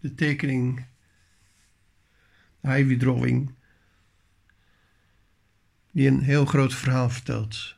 [0.00, 0.86] de tekening,
[2.60, 3.54] de Ivy Drawing,
[5.90, 7.76] die een heel groot verhaal vertelt.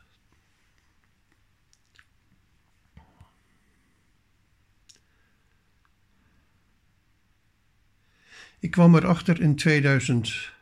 [8.58, 10.52] Ik kwam erachter in 2003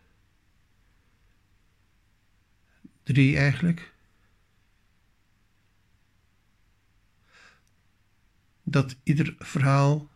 [3.37, 3.93] eigenlijk.
[8.63, 10.09] Dat ieder verhaal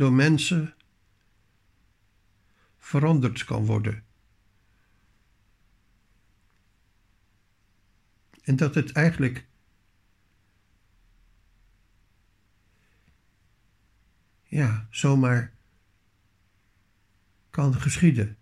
[0.00, 0.74] door mensen
[2.78, 4.04] veranderd kan worden.
[8.42, 9.46] En dat het eigenlijk
[14.42, 15.52] ja, zomaar
[17.50, 18.38] kan geschieden.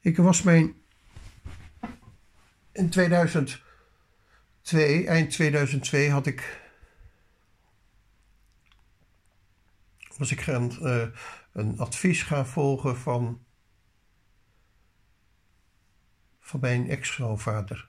[0.00, 0.83] Ik was mijn
[2.74, 6.62] in 2002, eind 2002 had ik
[10.16, 11.06] was ik gaan, uh,
[11.52, 13.44] een advies gaan volgen van
[16.40, 17.88] van mijn ex-schoonvader.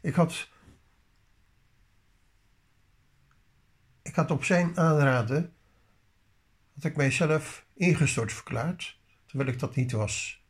[0.00, 0.48] Ik had,
[4.02, 5.54] ik had op zijn aanraden,
[6.74, 10.44] had ik mijzelf ingestort verklaard, terwijl ik dat niet was.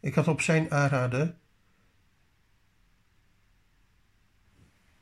[0.00, 1.40] Ik had op zijn aanraden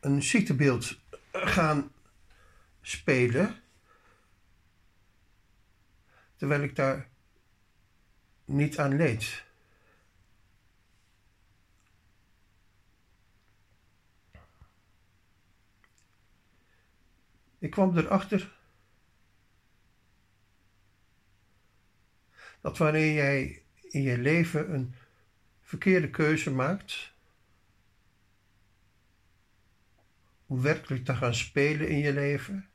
[0.01, 1.01] een ziektebeeld
[1.33, 1.93] gaan
[2.81, 3.63] spelen.
[6.37, 7.09] Terwijl ik daar
[8.45, 9.44] niet aan leed.
[17.65, 18.57] Ik kwam erachter
[22.61, 24.95] dat wanneer jij in je leven een
[25.61, 27.13] verkeerde keuze maakt,
[30.47, 32.69] om werkelijk te gaan spelen in je leven.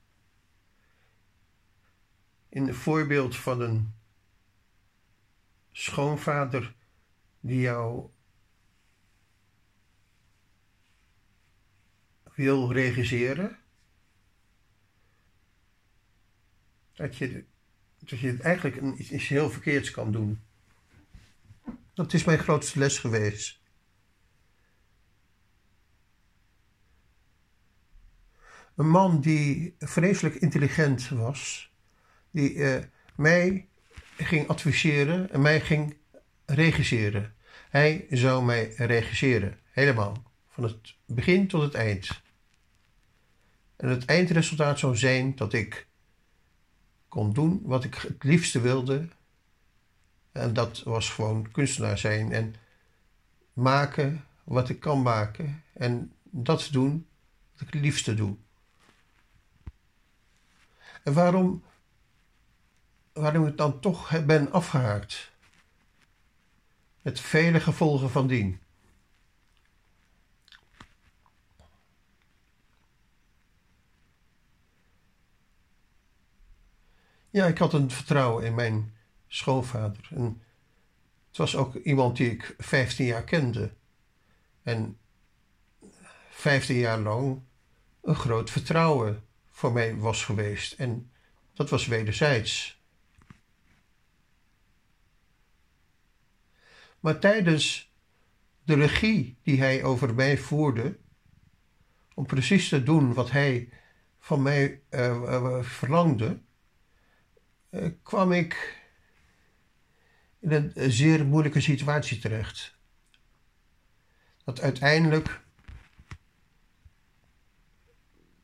[2.50, 3.94] In het voorbeeld van een
[5.72, 6.76] schoonvader
[7.40, 8.10] die jou
[12.34, 13.59] wil regisseren.
[17.00, 17.44] Dat je,
[18.00, 20.40] dat je eigenlijk een, iets heel verkeerds kan doen.
[21.94, 23.58] Dat is mijn grootste les geweest.
[28.76, 31.72] een man die vreselijk intelligent was,
[32.32, 32.78] die uh,
[33.16, 33.68] mij
[34.18, 35.98] ging adviseren en mij ging
[36.46, 37.36] regisseren.
[37.70, 42.22] Hij zou mij regisseren, helemaal, van het begin tot het eind.
[43.76, 45.89] En het eindresultaat zou zijn dat ik
[47.10, 49.08] kon doen wat ik het liefste wilde.
[50.32, 52.56] En dat was gewoon kunstenaar zijn en
[53.54, 55.64] maken wat ik kan maken.
[55.74, 57.08] En dat doen
[57.54, 58.36] wat ik het liefste doe.
[61.04, 61.64] En waarom,
[63.14, 65.32] waarom ik dan toch ben afgehaakt?
[67.02, 68.60] Met vele gevolgen van dien.
[77.30, 78.94] Ja, ik had een vertrouwen in mijn
[79.28, 80.08] schoonvader.
[80.10, 80.42] En
[81.28, 83.74] het was ook iemand die ik 15 jaar kende.
[84.64, 84.98] En
[86.30, 87.42] 15 jaar lang
[88.02, 90.74] een groot vertrouwen voor mij was geweest.
[90.74, 91.12] En
[91.54, 92.82] dat was wederzijds.
[97.00, 97.94] Maar tijdens
[98.64, 100.98] de regie die hij over mij voerde,
[102.14, 103.70] om precies te doen wat hij
[104.20, 106.49] van mij uh, verlangde, uh,
[108.04, 108.78] kwam ik
[110.40, 112.78] in een zeer moeilijke situatie terecht.
[114.44, 115.42] Dat uiteindelijk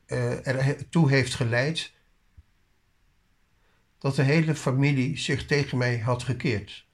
[0.06, 1.92] uh, ertoe heeft geleid
[3.98, 6.86] dat de hele familie zich tegen mij had gekeerd.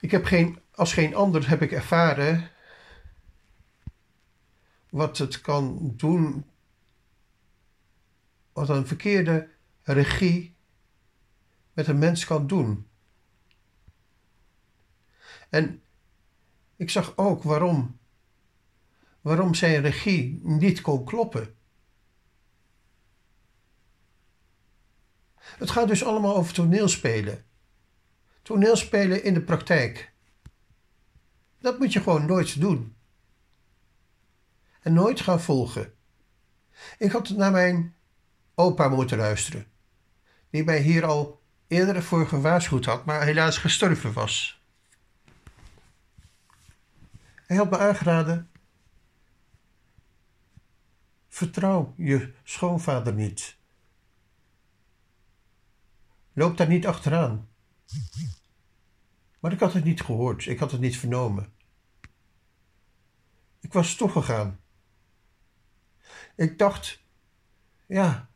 [0.00, 2.50] Ik heb geen, als geen ander heb ik ervaren
[4.90, 6.44] wat het kan doen,
[8.58, 9.48] wat een verkeerde
[9.82, 10.56] regie
[11.72, 12.88] met een mens kan doen.
[15.48, 15.82] En
[16.76, 17.98] ik zag ook waarom.
[19.20, 21.54] Waarom zijn regie niet kon kloppen.
[25.34, 27.44] Het gaat dus allemaal over toneelspelen.
[28.42, 30.12] Toneelspelen in de praktijk.
[31.58, 32.96] Dat moet je gewoon nooit doen.
[34.80, 35.94] en nooit gaan volgen.
[36.98, 37.94] Ik had naar mijn
[38.58, 39.66] opa moeten luisteren,
[40.50, 44.62] die mij hier al eerder voor gewaarschuwd had, maar helaas gestorven was.
[47.46, 48.50] Hij had me aangeraden:
[51.28, 53.56] vertrouw je schoonvader niet.
[56.32, 57.48] Loop daar niet achteraan.
[59.40, 61.52] Maar ik had het niet gehoord, ik had het niet vernomen.
[63.60, 64.60] Ik was toch gegaan.
[66.36, 67.02] Ik dacht,
[67.86, 68.28] ja,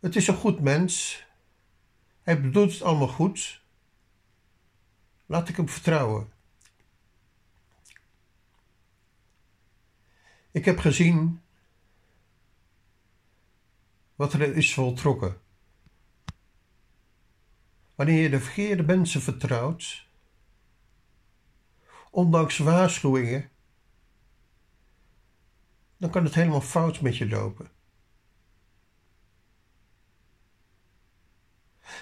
[0.00, 1.24] het is een goed mens.
[2.22, 3.62] Hij bedoelt het allemaal goed.
[5.26, 6.32] Laat ik hem vertrouwen.
[10.50, 11.40] Ik heb gezien
[14.14, 15.40] wat er is voltrokken.
[17.94, 20.06] Wanneer je de verkeerde mensen vertrouwt,
[22.10, 23.50] ondanks waarschuwingen,
[25.96, 27.77] dan kan het helemaal fout met je lopen.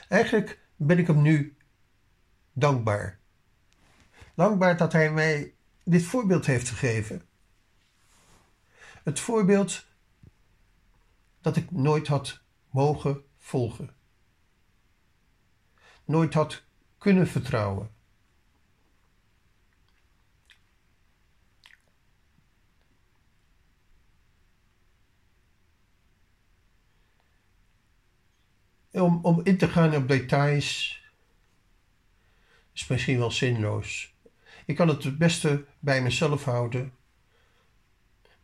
[0.08, 1.56] Eigenlijk ben ik hem nu
[2.52, 3.18] dankbaar.
[4.34, 5.54] Dankbaar dat hij mij
[5.84, 7.22] dit voorbeeld heeft gegeven.
[9.04, 9.86] Het voorbeeld
[11.40, 13.94] dat ik nooit had mogen volgen.
[16.04, 16.64] Nooit had
[16.98, 17.95] kunnen vertrouwen.
[29.02, 31.00] Om, om in te gaan op details
[32.72, 34.14] is misschien wel zinloos.
[34.66, 36.92] Ik kan het het beste bij mezelf houden.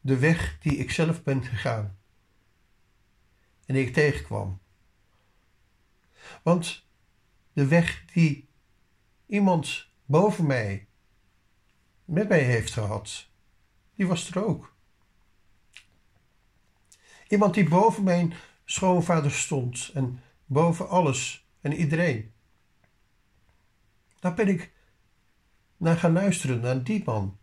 [0.00, 1.98] De weg die ik zelf ben gegaan.
[3.66, 4.60] En die ik tegenkwam.
[6.42, 6.84] Want
[7.52, 8.48] de weg die
[9.26, 10.86] iemand boven mij
[12.04, 13.26] met mij heeft gehad,
[13.94, 14.74] die was er ook.
[17.28, 18.34] Iemand die boven mijn
[18.64, 20.22] schoonvader stond en
[20.52, 22.32] boven alles en iedereen.
[24.20, 24.72] Daar ben ik
[25.76, 27.38] naar gaan luisteren, naar die man.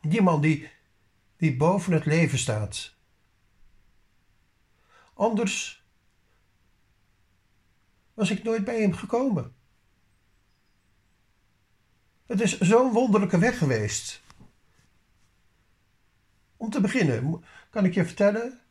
[0.00, 0.70] Die man die,
[1.36, 2.94] die boven het leven staat.
[5.14, 5.84] Anders
[8.14, 9.54] was ik nooit bij hem gekomen.
[12.26, 14.22] Het is zo'n wonderlijke weg geweest.
[16.56, 18.61] Om te beginnen kan ik je vertellen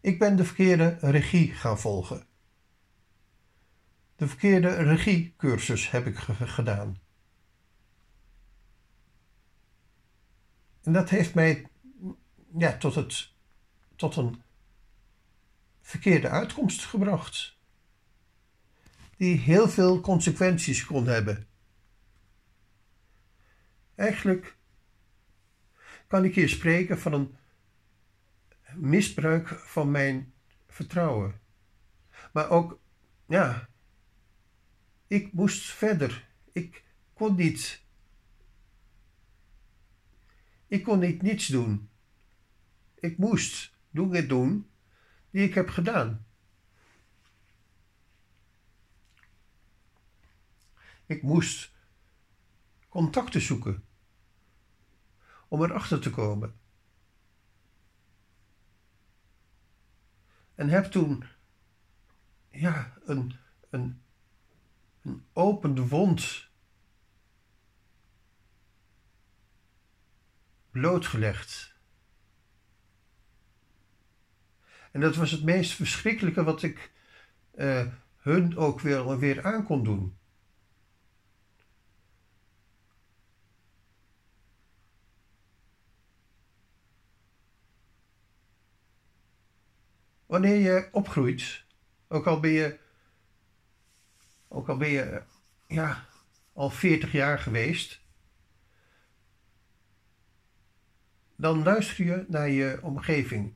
[0.00, 2.26] ik ben de verkeerde regie gaan volgen.
[4.16, 7.00] De verkeerde regiecursus heb ik gedaan.
[10.82, 11.66] En dat heeft mij
[12.56, 13.32] ja, tot, het,
[13.96, 14.42] tot een
[15.80, 17.56] verkeerde uitkomst gebracht.
[19.16, 21.46] Die heel veel consequenties kon hebben.
[23.94, 24.56] Eigenlijk
[26.06, 27.37] kan ik hier spreken van een
[28.74, 30.32] misbruik van mijn
[30.66, 31.40] vertrouwen.
[32.32, 32.80] Maar ook,
[33.26, 33.68] ja,
[35.06, 36.28] ik moest verder.
[36.52, 37.82] Ik kon niet.
[40.66, 41.90] Ik kon niet niets doen.
[42.94, 44.70] Ik moest dingen doen
[45.30, 46.26] die ik heb gedaan.
[51.06, 51.72] Ik moest
[52.88, 53.84] contacten zoeken
[55.48, 56.57] om erachter te komen
[60.58, 61.24] En heb toen
[62.50, 63.34] ja, een,
[63.70, 64.02] een,
[65.02, 65.24] een
[65.88, 66.48] wond
[70.70, 71.74] blootgelegd.
[74.90, 76.92] En dat was het meest verschrikkelijke wat ik
[77.54, 77.86] uh,
[78.16, 80.17] hun ook weer, weer aan kon doen.
[90.28, 91.64] Wanneer je opgroeit,
[92.08, 92.78] ook al ben je,
[94.48, 95.22] ook al ben je
[95.66, 96.06] ja,
[96.52, 98.00] al 40 jaar geweest,
[101.36, 103.54] dan luister je naar je omgeving.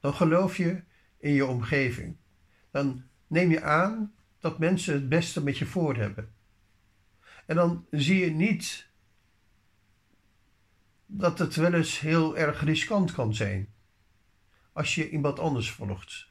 [0.00, 0.82] Dan geloof je
[1.18, 2.16] in je omgeving.
[2.70, 6.34] Dan neem je aan dat mensen het beste met je voor hebben.
[7.46, 8.88] En dan zie je niet
[11.06, 13.73] dat het wel eens heel erg riskant kan zijn
[14.74, 16.28] als je iemand anders volgt.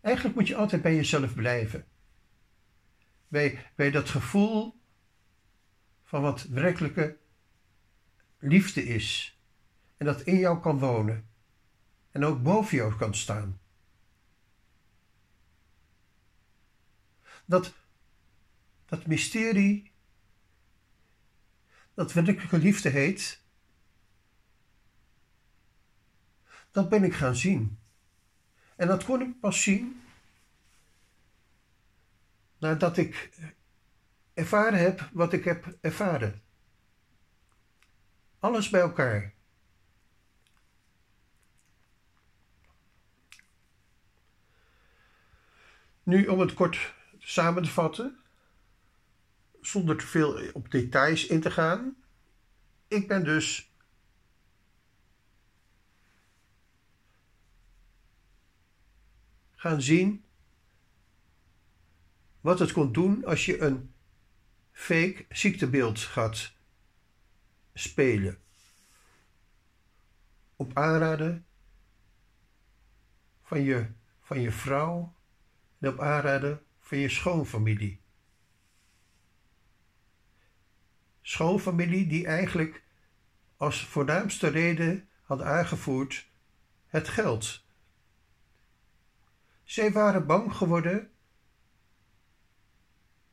[0.00, 1.86] Eigenlijk moet je altijd bij jezelf blijven.
[3.28, 4.80] Bij, bij dat gevoel
[6.02, 7.18] van wat werkelijke
[8.38, 9.38] liefde is.
[9.96, 11.28] En dat in jou kan wonen.
[12.10, 13.60] En ook boven jou kan staan.
[18.90, 19.92] dat mysterie,
[21.94, 23.39] dat werkelijke liefde heet,
[26.70, 27.78] dat ben ik gaan zien.
[28.76, 30.02] En dat kon ik pas zien
[32.58, 33.30] nadat ik
[34.34, 36.42] ervaren heb wat ik heb ervaren.
[38.38, 39.34] Alles bij elkaar.
[46.02, 48.18] Nu om het kort samen te vatten,
[49.60, 51.96] zonder te veel op details in te gaan.
[52.88, 53.69] Ik ben dus
[59.60, 60.24] gaan zien
[62.40, 63.94] wat het kon doen als je een
[64.72, 66.52] fake ziektebeeld gaat
[67.74, 68.38] spelen.
[70.56, 71.46] Op aanraden
[73.42, 73.90] van je,
[74.20, 75.14] van je vrouw
[75.78, 78.00] en op aanraden van je schoonfamilie.
[81.22, 82.82] Schoonfamilie die eigenlijk
[83.56, 86.28] als voornaamste reden had aangevoerd
[86.86, 87.68] het geld.
[89.70, 91.10] Zij waren bang geworden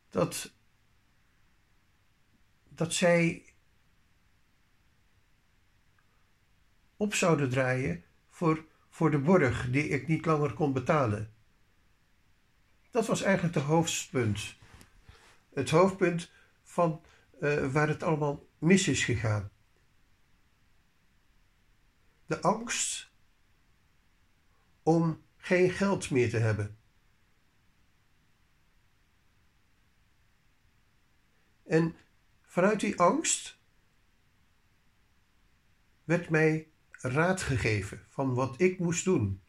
[0.09, 0.53] dat,
[2.69, 3.45] dat zij
[6.97, 11.33] op zouden draaien voor, voor de borg die ik niet langer kon betalen.
[12.91, 14.55] Dat was eigenlijk het hoofdpunt.
[15.53, 16.31] Het hoofdpunt
[16.63, 17.01] van
[17.39, 19.51] uh, waar het allemaal mis is gegaan.
[22.25, 23.11] De angst
[24.83, 26.77] om geen geld meer te hebben.
[31.63, 31.95] En
[32.41, 33.59] vanuit die angst
[36.03, 39.41] werd mij raad gegeven van wat ik moest doen.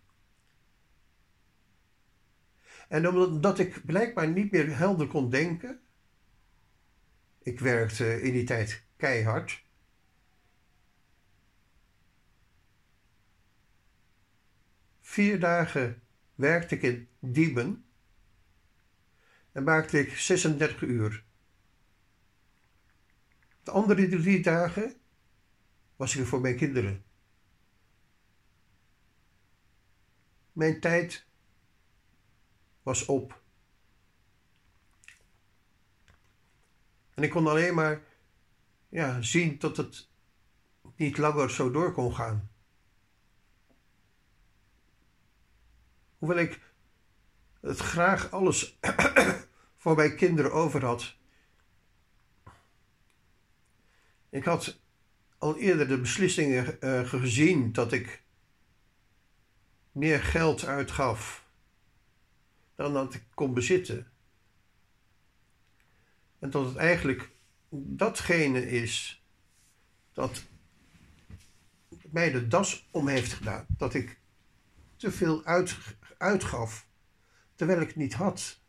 [2.88, 5.80] En omdat ik blijkbaar niet meer helder kon denken,
[7.38, 9.64] ik werkte in die tijd keihard.
[15.18, 16.02] Vier dagen
[16.34, 17.84] werkte ik in Diemen
[19.52, 21.24] en maakte ik 36 uur.
[23.62, 25.00] De andere drie dagen
[25.96, 27.04] was ik voor mijn kinderen.
[30.52, 31.26] Mijn tijd
[32.82, 33.42] was op.
[37.14, 38.02] En ik kon alleen maar
[38.88, 40.08] ja, zien dat het
[40.96, 42.47] niet langer zo door kon gaan.
[46.18, 46.60] Hoewel ik
[47.60, 48.78] het graag alles
[49.80, 51.16] voor mijn kinderen over had.
[54.30, 54.80] Ik had
[55.38, 58.22] al eerder de beslissingen uh, gezien dat ik
[59.92, 61.46] meer geld uitgaf
[62.74, 64.10] dan dat ik kon bezitten.
[66.38, 67.30] En dat het eigenlijk
[67.70, 69.22] datgene is
[70.12, 70.42] dat
[72.10, 73.66] mij de das om heeft gedaan.
[73.68, 74.18] Dat ik
[74.96, 75.76] te veel uit,
[76.18, 76.88] uitgaf
[77.54, 78.60] terwijl ik het niet had.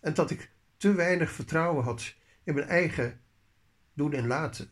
[0.00, 2.14] En dat ik te weinig vertrouwen had
[2.44, 3.20] in mijn eigen
[3.92, 4.70] doen en laten.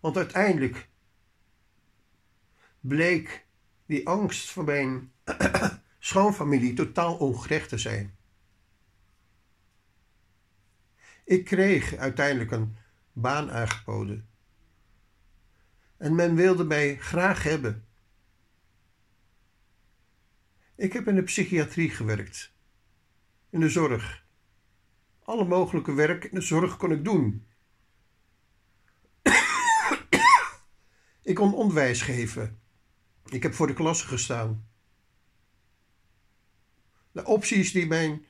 [0.00, 0.88] Want uiteindelijk
[2.80, 3.46] bleek
[3.86, 5.12] die angst voor mijn
[5.98, 8.16] schoonfamilie totaal ongerecht te zijn.
[11.24, 12.76] Ik kreeg uiteindelijk een
[13.12, 14.28] baan aangeboden.
[15.96, 17.86] En men wilde mij graag hebben.
[20.76, 22.52] Ik heb in de psychiatrie gewerkt,
[23.50, 24.24] in de zorg.
[25.22, 27.46] Alle mogelijke werk in de zorg kon ik doen.
[31.22, 32.60] ik kon onderwijs geven.
[33.24, 34.68] Ik heb voor de klasse gestaan.
[37.12, 38.24] De opties die mijn,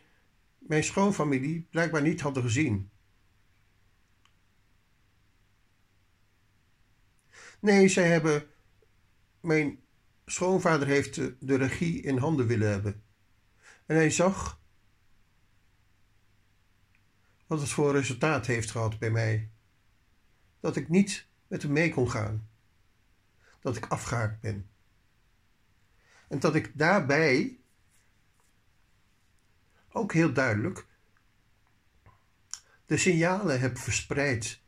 [0.58, 2.90] mijn schoonfamilie blijkbaar niet hadden gezien.
[7.60, 8.46] Nee, zij hebben.
[9.40, 9.80] Mijn
[10.26, 13.02] schoonvader heeft de, regie in handen willen hebben.
[13.86, 14.60] En hij zag
[17.46, 19.50] wat het voor resultaat heeft gehad bij mij.
[20.60, 22.48] Dat ik niet met hem mee kon gaan.
[23.60, 24.68] Dat ik afgehaakt ben.
[26.28, 27.58] En dat ik daarbij
[29.88, 30.86] ook heel duidelijk
[32.86, 34.60] de signalen heb verspreid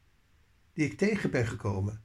[0.72, 2.02] die ik tegen ben gekomen.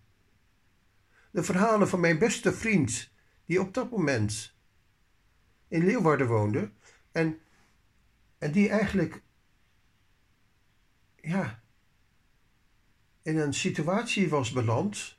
[1.33, 3.11] De verhalen van mijn beste vriend,
[3.45, 4.55] die op dat moment
[5.67, 6.71] in Leeuwarden woonde
[7.11, 7.39] en,
[8.37, 9.21] en die eigenlijk
[11.15, 11.63] ja,
[13.21, 15.17] in een situatie was beland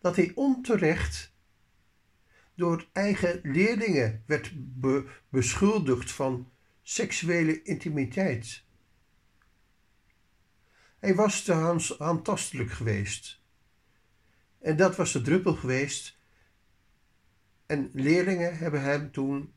[0.00, 1.34] dat hij onterecht
[2.54, 4.52] door eigen leerlingen werd
[5.28, 6.52] beschuldigd van
[6.82, 8.65] seksuele intimiteit.
[11.06, 11.52] Hij was te
[11.98, 13.40] handtastelijk geweest.
[14.58, 16.18] En dat was de druppel geweest.
[17.66, 19.54] En leerlingen hebben hem toen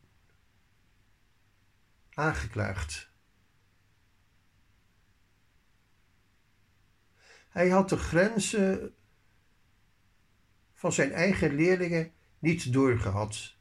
[2.13, 3.12] aangeklaagd.
[7.50, 8.96] Hij had de grenzen
[10.74, 13.56] van zijn eigen leerlingen niet doorgehad.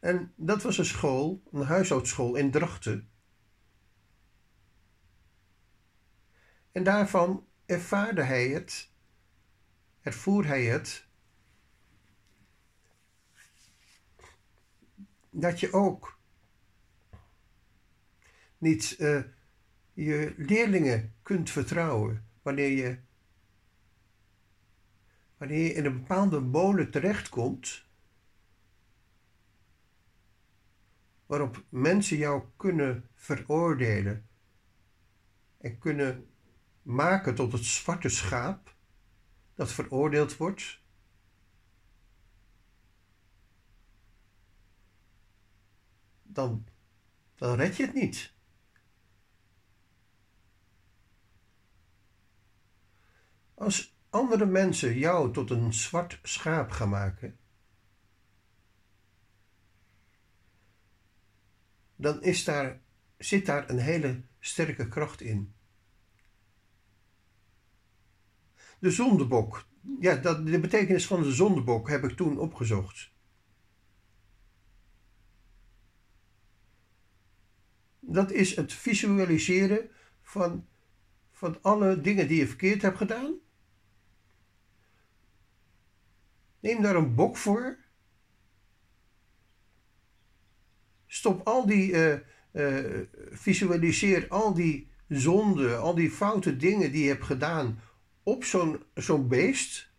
[0.00, 3.10] En dat was een school, een huishoudschool in Drachten.
[6.76, 8.90] En daarvan ervaarde hij het,
[10.00, 11.06] ervoer hij het,
[15.30, 16.18] dat je ook
[18.58, 19.22] niet uh,
[19.92, 22.98] je leerlingen kunt vertrouwen wanneer je,
[25.36, 27.84] wanneer je in een bepaalde molen terechtkomt,
[31.26, 34.28] waarop mensen jou kunnen veroordelen
[35.58, 36.30] en kunnen
[36.86, 38.74] maken tot het zwarte schaap
[39.54, 40.80] dat veroordeeld wordt.
[46.22, 46.66] Dan,
[47.34, 48.34] dan red je het niet.
[53.54, 57.38] Als andere mensen jou tot een zwart schaap gaan maken,
[61.96, 62.80] dan is daar,
[63.18, 65.55] zit daar een hele sterke kracht in.
[68.78, 69.66] De zondebok.
[70.00, 73.10] Ja, dat, de betekenis van de zondebok heb ik toen opgezocht.
[78.00, 79.90] Dat is het visualiseren
[80.22, 80.66] van,
[81.30, 83.34] van alle dingen die je verkeerd hebt gedaan.
[86.60, 87.78] Neem daar een bok voor.
[91.06, 92.18] Stop al die, uh,
[92.52, 93.00] uh,
[93.30, 97.80] visualiseer al die zonden, al die foute dingen die je hebt gedaan
[98.26, 99.90] op zo'n zo'n beest.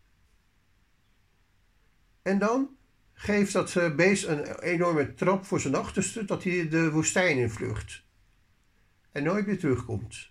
[2.22, 2.78] En dan
[3.14, 7.50] geeft dat eh, beest een enorme trap voor zijn achterste dat hij de woestijn in
[7.50, 8.04] vlucht.
[9.12, 10.30] En nooit meer terugkomt.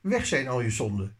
[0.00, 1.16] Weg zijn al je zonden.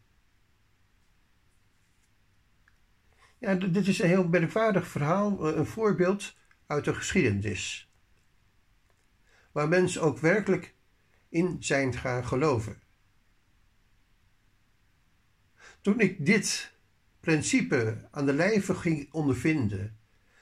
[3.39, 6.37] Ja, dit is een heel merkwaardig verhaal, eh, een voorbeeld
[6.67, 7.93] uit de geschiedenis.
[9.53, 10.75] Waar mensen ook werkelijk
[11.29, 12.88] in zijn gaan geloven.
[15.89, 16.73] Toen ik dit
[17.21, 19.99] principe aan de lijve ging ondervinden,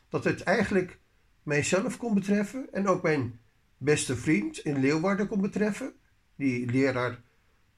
[0.09, 0.99] dat het eigenlijk
[1.43, 3.41] mijzelf kon betreffen en ook mijn
[3.77, 5.95] beste vriend in Leeuwarden kon betreffen,
[6.37, 7.23] die leraar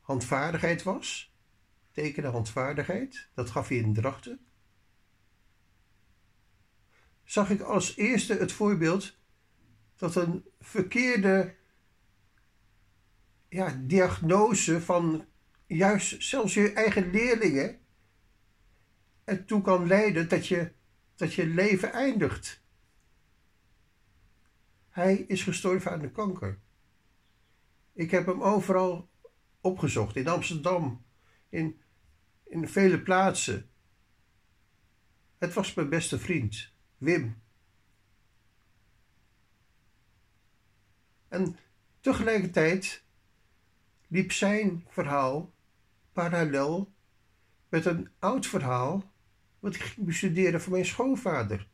[0.00, 1.35] handvaardigheid was,
[1.92, 4.40] tekenen handvaardigheid, dat gaf hij in Drachten,
[7.24, 9.16] zag ik als eerste het voorbeeld
[9.96, 11.54] dat een verkeerde
[13.48, 15.26] ja, diagnose van
[15.68, 17.81] juist zelfs je eigen leerlingen
[19.24, 20.72] ertoe kan leiden dat je,
[21.14, 22.62] dat je leven eindigt.
[24.88, 26.59] Hij is gestorven aan de kanker.
[27.92, 29.11] Ik heb hem overal
[29.61, 31.04] opgezocht, in Amsterdam,
[31.48, 31.81] in,
[32.44, 33.70] in vele plaatsen.
[35.38, 37.42] Het was mijn beste vriend, Wim.
[41.28, 41.59] En
[42.00, 43.04] tegelijkertijd
[44.07, 45.52] liep zijn verhaal
[46.18, 46.92] parallel
[47.68, 49.12] met een oud verhaal
[49.59, 51.68] wat ik ging bestuderen voor mijn schoonvader.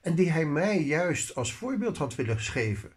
[0.00, 2.92] En die hij mij juist als voorbeeld had willen geven.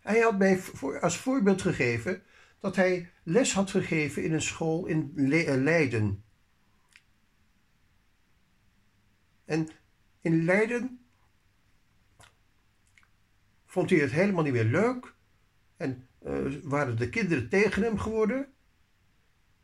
[0.00, 0.62] Hij had mij
[1.00, 2.22] als voorbeeld gegeven
[2.60, 6.24] dat hij les had gegeven in een school in Leiden.
[9.44, 9.68] En
[10.20, 11.05] in Leiden
[13.76, 15.14] vond hij het helemaal niet meer leuk.
[15.76, 18.52] En uh, waren de kinderen tegen hem geworden.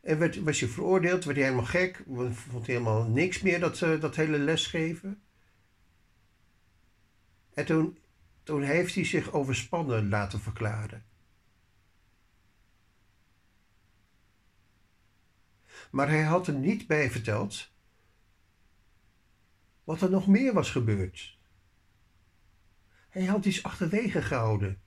[0.01, 2.03] En werd, was hij veroordeeld, werd hij helemaal gek.
[2.33, 5.23] Vond hij helemaal niks meer, dat, uh, dat hele lesgeven.
[7.55, 7.99] En toen,
[8.43, 11.05] toen heeft hij zich overspannen laten verklaren.
[15.91, 17.71] Maar hij had er niet bij verteld
[19.85, 21.41] wat er nog meer was gebeurd.
[23.13, 24.83] Hij had iets achterwege gehouden.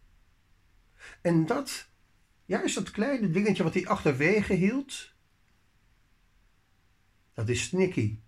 [1.22, 1.90] En dat,
[2.46, 5.14] juist dat kleine dingetje wat hij achterwege hield,
[7.34, 8.20] dat is Snicky.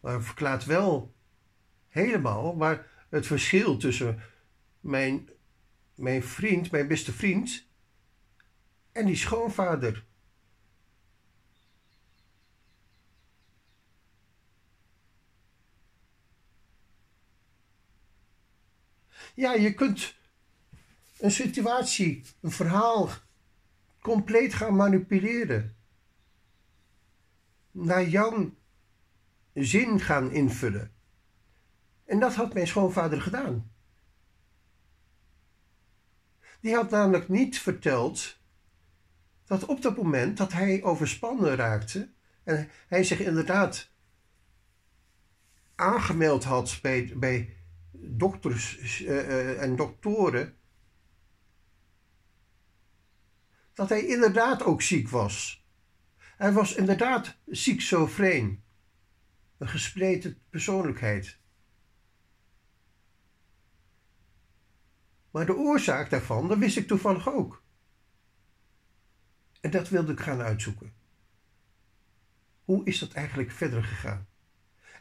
[0.00, 1.14] Maar het verklaart wel
[1.88, 4.22] helemaal waar het verschil tussen
[4.80, 5.28] mijn
[5.98, 7.66] mijn vriend, mijn beste vriend
[8.92, 10.06] en die schoonvader.
[19.38, 20.14] Ja, je kunt
[21.18, 23.10] een situatie, een verhaal
[24.00, 25.76] compleet gaan manipuleren.
[27.70, 28.54] Naar jouw
[29.54, 30.92] zin gaan invullen.
[32.04, 33.72] En dat had mijn schoonvader gedaan.
[36.60, 38.38] Die had namelijk niet verteld
[39.44, 42.10] dat op dat moment dat hij overspannen raakte
[42.44, 43.90] en hij zich inderdaad
[45.74, 47.57] aangemeld had bij, bij
[48.16, 50.56] dokters uh, en doktoren,
[53.74, 55.66] dat hij inderdaad ook ziek was.
[56.16, 58.62] Hij was inderdaad schizofreen,
[59.58, 61.38] een gespleten persoonlijkheid.
[65.30, 67.62] Maar de oorzaak daarvan, dat wist ik toevallig ook.
[69.60, 70.92] En dat wilde ik gaan uitzoeken.
[72.64, 74.26] Hoe is dat eigenlijk verder gegaan?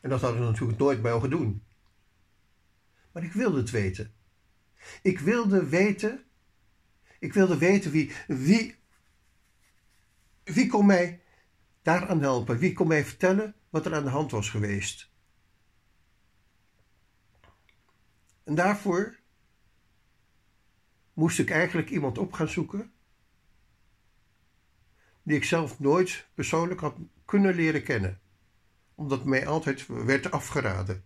[0.02, 1.67] En dat hadden we natuurlijk nooit mogen doen.
[3.18, 4.14] Maar ik wilde het weten.
[5.02, 6.24] Ik wilde weten.
[7.20, 8.12] Ik wilde weten wie.
[8.28, 8.76] Wie,
[10.44, 11.22] wie kon mij
[11.82, 12.58] daaraan helpen?
[12.58, 15.12] Wie kon mij vertellen wat er aan de hand was geweest?
[18.44, 19.20] En daarvoor
[21.14, 22.92] moest ik eigenlijk iemand op gaan zoeken
[25.24, 28.20] die ik zelf nooit persoonlijk had kunnen leren kennen,
[28.96, 31.06] omdat mij altijd werd afgeraden.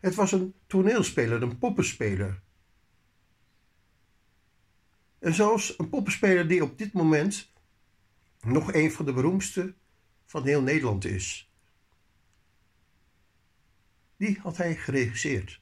[0.00, 2.42] Het was een toneelspeler, een poppenspeler.
[5.18, 7.52] En zelfs een poppenspeler die op dit moment
[8.40, 9.74] nog een van de beroemdste
[10.24, 11.50] van heel Nederland is.
[14.16, 15.60] Die had hij geregisseerd.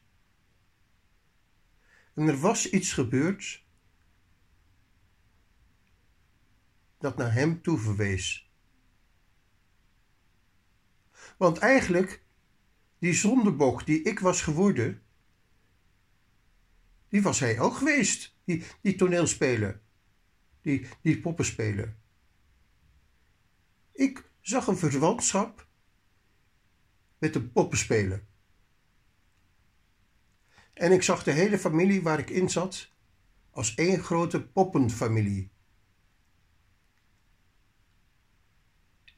[2.14, 3.64] En er was iets gebeurd
[6.98, 8.50] dat naar hem toe verwees.
[11.36, 12.23] Want eigenlijk,
[13.04, 15.02] die zondebok die ik was geworden,
[17.08, 19.80] die was hij ook geweest, die, die toneelspeler,
[20.62, 21.96] die, die poppenspeler.
[23.92, 25.66] Ik zag een verwantschap
[27.18, 28.24] met een poppenspeler.
[30.72, 32.90] En ik zag de hele familie waar ik in zat
[33.50, 35.50] als één grote poppenfamilie.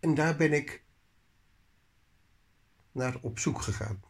[0.01, 0.86] En daar ben ik
[2.96, 4.00] naar op zoek gegaan.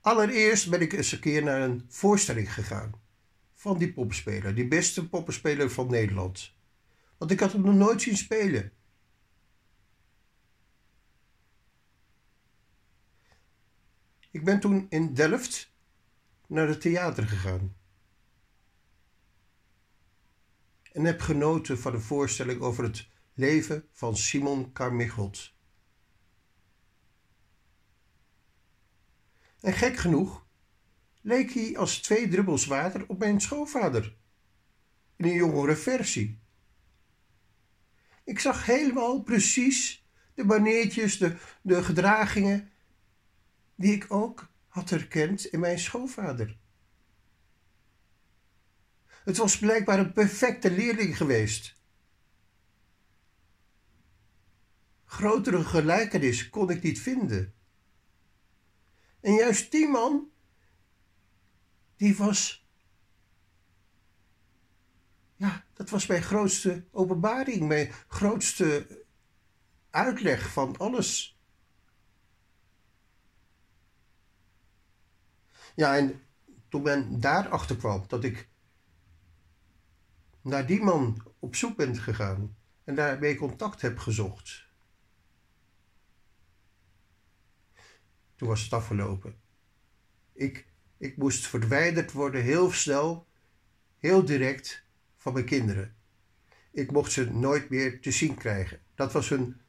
[0.00, 2.92] Allereerst ben ik eens een keer naar een voorstelling gegaan
[3.54, 6.54] van die poppenspeler, die beste poppenspeler van Nederland.
[7.18, 8.72] Want ik had hem nog nooit zien spelen.
[14.30, 15.72] Ik ben toen in Delft
[16.46, 17.76] naar het theater gegaan.
[20.92, 25.54] En heb genoten van de voorstelling over het leven van Simon Carmichelt.
[29.60, 30.46] En gek genoeg
[31.20, 34.16] leek hij als twee druppels water op mijn schoonvader.
[35.16, 36.38] In een jongere versie.
[38.24, 42.70] Ik zag helemaal precies de maniertjes, de, de gedragingen
[43.74, 46.58] die ik ook had herkend in mijn schoonvader.
[49.06, 51.75] Het was blijkbaar een perfecte leerling geweest.
[55.06, 57.54] Grotere gelijkenis kon ik niet vinden.
[59.20, 60.30] En juist die man,
[61.96, 62.66] die was,
[65.36, 69.04] ja, dat was mijn grootste openbaring, mijn grootste
[69.90, 71.38] uitleg van alles.
[75.74, 76.22] Ja, en
[76.68, 78.48] toen men daarachter kwam dat ik
[80.40, 84.65] naar die man op zoek ben gegaan en daarmee contact heb gezocht.
[88.36, 89.36] Toen was het afgelopen.
[90.32, 93.26] Ik, ik moest verwijderd worden heel snel,
[93.98, 94.84] heel direct
[95.16, 95.94] van mijn kinderen.
[96.70, 98.80] Ik mocht ze nooit meer te zien krijgen.
[98.94, 99.60] Dat was hun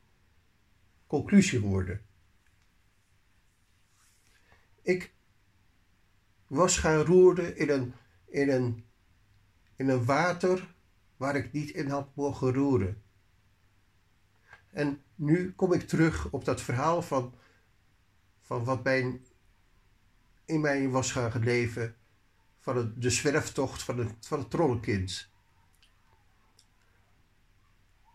[1.07, 2.05] conclusie geworden.
[4.81, 5.13] Ik
[6.47, 7.93] was gaan roeren in een,
[8.25, 8.85] in een,
[9.75, 10.75] in een water
[11.17, 13.01] waar ik niet in had mogen roeren.
[14.71, 17.33] En nu kom ik terug op dat verhaal van,
[18.47, 19.25] van wat mijn,
[20.45, 21.95] in mij was gaan leven
[22.59, 25.29] van het, de zwerftocht van het, van het trollenkind.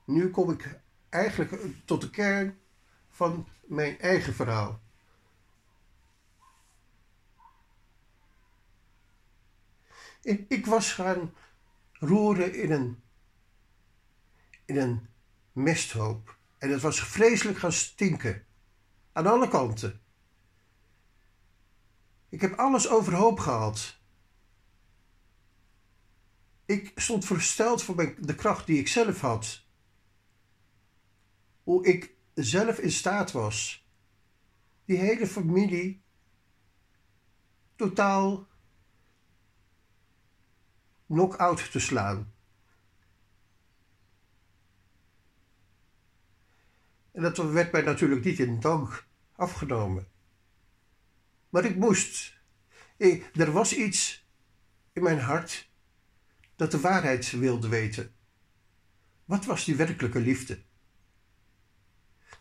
[0.05, 1.53] Nu kom ik eigenlijk
[1.85, 2.59] tot de kern
[3.11, 4.81] van mijn eigen verhaal.
[10.23, 11.35] Ik, ik was gaan
[11.93, 13.03] roeren in een,
[14.65, 15.09] in een
[15.53, 16.37] mesthoop.
[16.59, 18.47] En het was vreselijk gaan stinken.
[19.13, 20.02] Aan alle kanten.
[22.33, 23.99] Ik heb alles overhoop gehaald.
[26.67, 29.65] Ik stond versteld voor de kracht die ik zelf had.
[31.63, 33.87] Hoe ik zelf in staat was.
[34.85, 36.03] Die hele familie
[37.77, 38.47] totaal
[41.07, 42.33] knock-out te slaan.
[47.13, 50.12] En dat werd mij natuurlijk niet in dank afgenomen.
[51.53, 52.41] Maar ik moest.
[52.97, 54.27] Ik, er was iets
[54.93, 55.71] in mijn hart
[56.57, 58.15] dat de waarheid wilde weten.
[59.25, 60.63] Wat was die werkelijke liefde?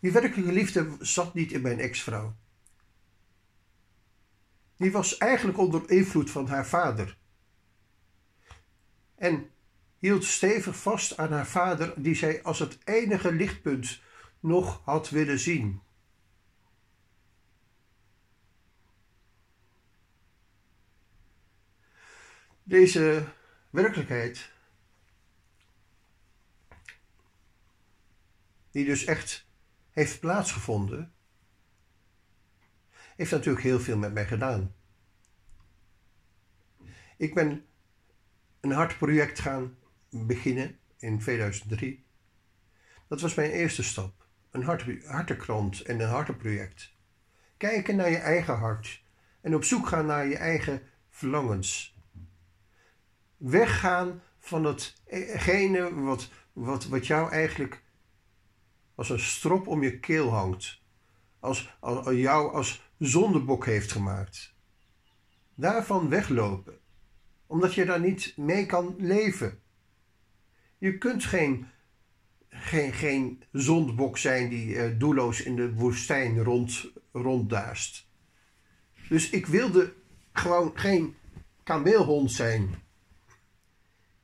[0.00, 2.36] Die werkelijke liefde zat niet in mijn ex-vrouw.
[4.76, 7.18] Die was eigenlijk onder invloed van haar vader.
[9.14, 9.50] En
[9.98, 14.00] hield stevig vast aan haar vader, die zij als het enige lichtpunt
[14.40, 15.82] nog had willen zien.
[22.64, 23.24] Deze
[23.70, 24.52] werkelijkheid,
[28.70, 29.46] die dus echt
[29.90, 31.12] heeft plaatsgevonden,
[33.16, 34.74] heeft natuurlijk heel veel met mij gedaan.
[37.16, 37.66] Ik ben
[38.60, 39.76] een hard project gaan
[40.10, 42.04] beginnen in 2003.
[43.08, 44.26] Dat was mijn eerste stap.
[44.50, 44.62] Een
[45.04, 46.94] hartekrant en een hartenproject.
[47.56, 49.04] Kijken naar je eigen hart
[49.40, 51.91] en op zoek gaan naar je eigen verlangens.
[53.42, 57.82] Weggaan van hetgene wat, wat, wat jou eigenlijk
[58.94, 60.80] als een strop om je keel hangt.
[61.40, 64.54] Als, als, jou als zondebok heeft gemaakt.
[65.54, 66.78] Daarvan weglopen,
[67.46, 69.58] omdat je daar niet mee kan leven.
[70.78, 71.66] Je kunt geen,
[72.48, 78.06] geen, geen zondebok zijn die uh, doelloos in de woestijn rond, ronddaast.
[79.08, 79.94] Dus ik wilde
[80.32, 81.16] gewoon geen
[81.62, 82.82] kameelhond zijn.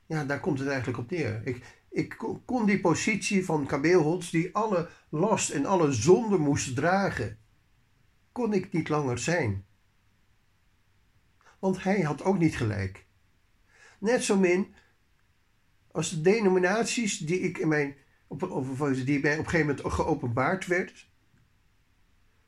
[0.09, 1.41] Ja, daar komt het eigenlijk op neer.
[1.47, 7.39] Ik, ik kon die positie van kameelhond, die alle last en alle zonde moest dragen,
[8.31, 9.65] kon ik niet langer zijn.
[11.59, 13.05] Want hij had ook niet gelijk.
[13.99, 14.73] Net zo min
[15.91, 17.95] als de denominaties die ik in mijn,
[18.27, 18.39] op,
[19.05, 21.09] die mij op een gegeven moment geopenbaard werd.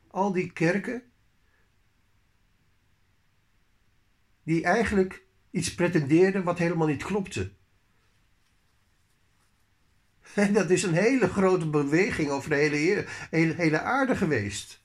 [0.08, 1.04] Al die kerken
[4.44, 7.52] die eigenlijk iets pretendeerden wat helemaal niet klopte.
[10.36, 14.84] En dat is een hele grote beweging over de hele, hele, hele aarde geweest.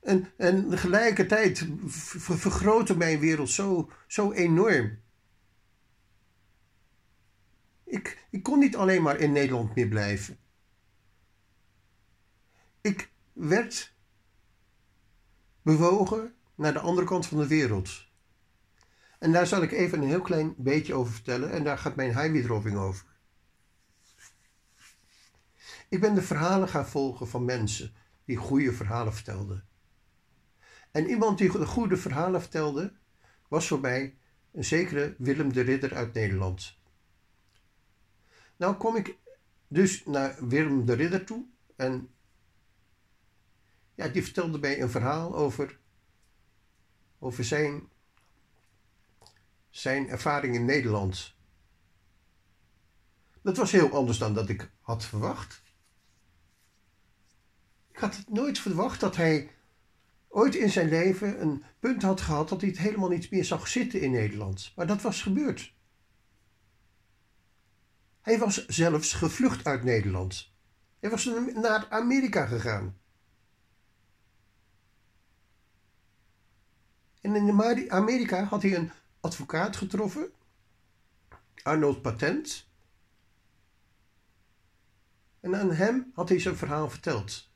[0.00, 4.98] En, en tegelijkertijd vergrootte mijn wereld zo, zo enorm.
[7.84, 10.38] Ik, ik kon niet alleen maar in Nederland meer blijven.
[12.80, 13.95] Ik werd
[15.66, 18.06] bewogen naar de andere kant van de wereld.
[19.18, 22.14] En daar zal ik even een heel klein beetje over vertellen en daar gaat mijn
[22.14, 23.06] heimwedroving over.
[25.88, 29.64] Ik ben de verhalen gaan volgen van mensen die goede verhalen vertelden.
[30.90, 32.92] En iemand die de goede verhalen vertelde,
[33.48, 34.16] was voor mij
[34.52, 36.78] een zekere Willem de Ridder uit Nederland.
[38.56, 39.16] Nou kom ik
[39.68, 41.44] dus naar Willem de Ridder toe
[41.76, 42.10] en
[43.96, 45.78] ja, die vertelde mij een verhaal over,
[47.18, 47.88] over zijn,
[49.70, 51.34] zijn ervaring in Nederland.
[53.42, 55.62] Dat was heel anders dan dat ik had verwacht.
[57.90, 59.50] Ik had nooit verwacht dat hij
[60.28, 63.68] ooit in zijn leven een punt had gehad dat hij het helemaal niet meer zag
[63.68, 64.72] zitten in Nederland.
[64.76, 65.74] Maar dat was gebeurd.
[68.20, 70.52] Hij was zelfs gevlucht uit Nederland.
[71.00, 72.96] Hij was naar Amerika gegaan.
[77.26, 80.32] En in Amerika had hij een advocaat getroffen,
[81.62, 82.68] Arnold Patent.
[85.40, 87.50] En aan hem had hij zijn verhaal verteld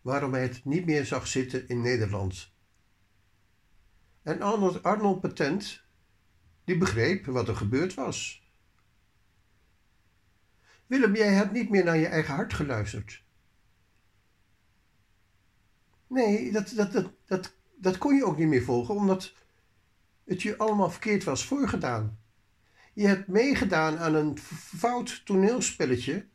[0.00, 2.52] waarom hij het niet meer zag zitten in Nederland.
[4.22, 5.82] En Arnold, Arnold Patent,
[6.64, 8.48] die begreep wat er gebeurd was.
[10.86, 13.24] Willem, jij hebt niet meer naar je eigen hart geluisterd.
[16.06, 19.34] Nee, dat, dat, dat, dat, dat kon je ook niet meer volgen, omdat
[20.24, 22.18] het je allemaal verkeerd was voorgedaan.
[22.92, 24.38] Je hebt meegedaan aan een
[24.76, 26.26] fout toneelspelletje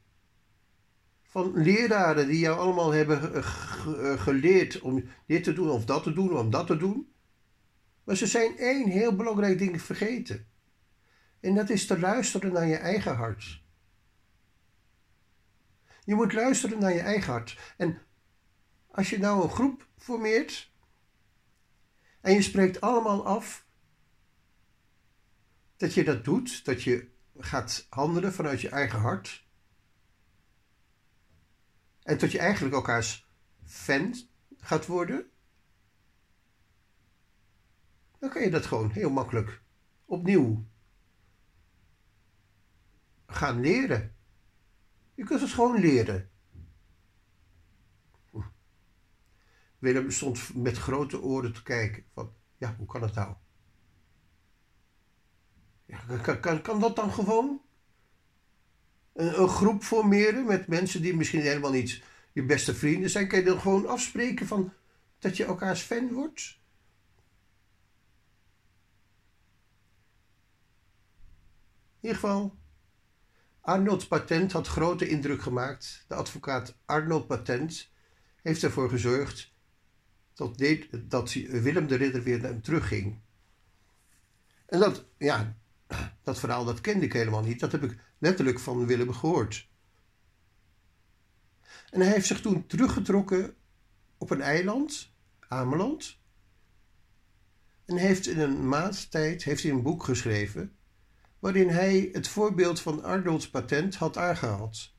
[1.21, 3.43] van leraren die jou allemaal hebben
[4.19, 7.13] geleerd om dit te doen of dat te doen, om dat te doen.
[8.04, 10.47] Maar ze zijn één heel belangrijk ding vergeten.
[11.39, 13.63] En dat is te luisteren naar je eigen hart.
[16.04, 17.73] Je moet luisteren naar je eigen hart.
[17.78, 18.02] En
[18.91, 20.71] als je nou een groep formeert
[22.21, 23.67] en je spreekt allemaal af
[25.77, 29.47] dat je dat doet, dat je gaat handelen vanuit je eigen hart.
[32.03, 33.29] En dat je eigenlijk elkaars
[33.65, 34.15] fan
[34.58, 35.29] gaat worden.
[38.19, 39.62] Dan kan je dat gewoon heel makkelijk
[40.05, 40.65] opnieuw
[43.27, 44.15] gaan leren.
[45.13, 46.29] Je kunt het gewoon leren.
[49.80, 53.36] Willem stond met grote oren te kijken van, ja, hoe kan het nou?
[56.22, 57.62] Kan, kan, kan dat dan gewoon?
[59.13, 63.28] Een, een, groep formeren met mensen die misschien helemaal niet je beste vrienden zijn.
[63.28, 64.74] Kan je dan gewoon afspreken van
[65.20, 66.58] dat je elkaars fan wordt?
[72.02, 72.58] In ieder geval,
[73.62, 76.06] Arnold Patent had grote indruk gemaakt.
[76.08, 77.92] De advocaat Arnold Patent
[78.42, 79.48] heeft ervoor gezorgd
[80.39, 80.58] dat,
[81.10, 83.19] dat Willem de Ridder weer naar hem terugging.
[84.65, 85.58] En dat, ja,
[86.23, 87.60] dat verhaal dat kende ik helemaal niet.
[87.60, 89.67] Dat heb ik letterlijk van Willem gehoord.
[91.89, 93.56] En hij heeft zich toen teruggetrokken
[94.17, 95.13] op een eiland,
[95.47, 96.17] Ameland.
[97.86, 100.73] En heeft in een maand tijd heeft hij een boek geschreven
[101.39, 104.93] waarin hij het voorbeeld van Arnold's patent had aangehaald.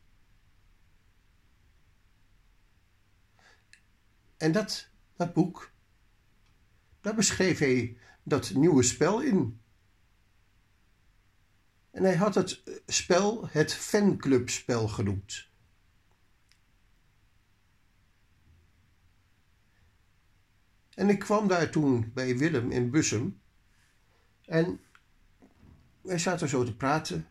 [4.36, 4.89] En dat,
[5.20, 5.72] dat boek,
[7.00, 9.60] daar beschreef hij dat nieuwe spel in.
[11.90, 15.48] En hij had het spel het fanclubspel genoemd.
[20.94, 23.40] En ik kwam daar toen bij Willem in Bussum.
[24.44, 24.80] En
[26.00, 27.28] wij zaten zo te praten.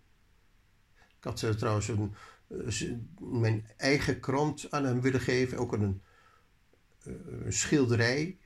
[1.18, 5.58] Ik had uh, trouwens uh, mijn eigen krant aan hem willen geven.
[5.58, 6.02] Ook een,
[7.46, 8.38] een schilderij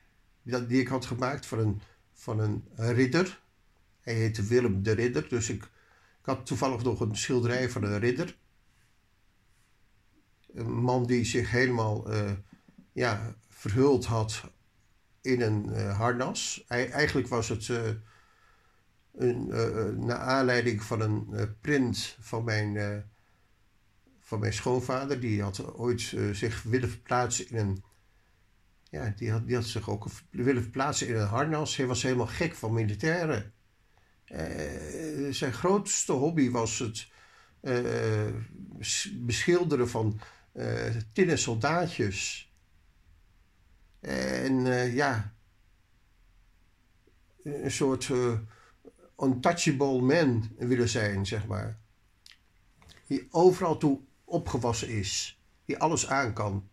[0.44, 1.82] die, ik had gemaakt van een,
[2.14, 3.42] van een ridder.
[4.00, 5.30] Hij heette Willem de Ridder.
[5.30, 5.64] Dus ik,
[6.20, 8.38] ik had toevallig nog een schilderij van een ridder.
[10.54, 12.08] Een man die zich helemaal
[12.92, 14.52] ja, verhuld had
[15.22, 16.64] in een harnas.
[16.68, 17.70] eigenlijk was het
[19.14, 19.48] een,
[20.06, 23.04] naar aanleiding van een print van mijn,
[24.20, 25.20] van mijn schoonvader.
[25.20, 27.84] Die had ooit zich willen verplaatsen in een.
[28.94, 31.76] Ja, die had, die had zich ook willen verplaatsen in een harnas.
[31.76, 33.54] Hij was helemaal gek van militairen.
[35.30, 37.08] zijn grootste hobby was het
[39.14, 40.20] beschilderen van
[41.14, 42.52] tinnen soldaatjes.
[44.00, 45.34] En ja,
[47.44, 48.12] een soort
[49.18, 51.80] untouchable man willen zijn, zeg maar.
[53.08, 55.42] Die overal toe opgewassen is.
[55.66, 56.70] Die alles aan kan.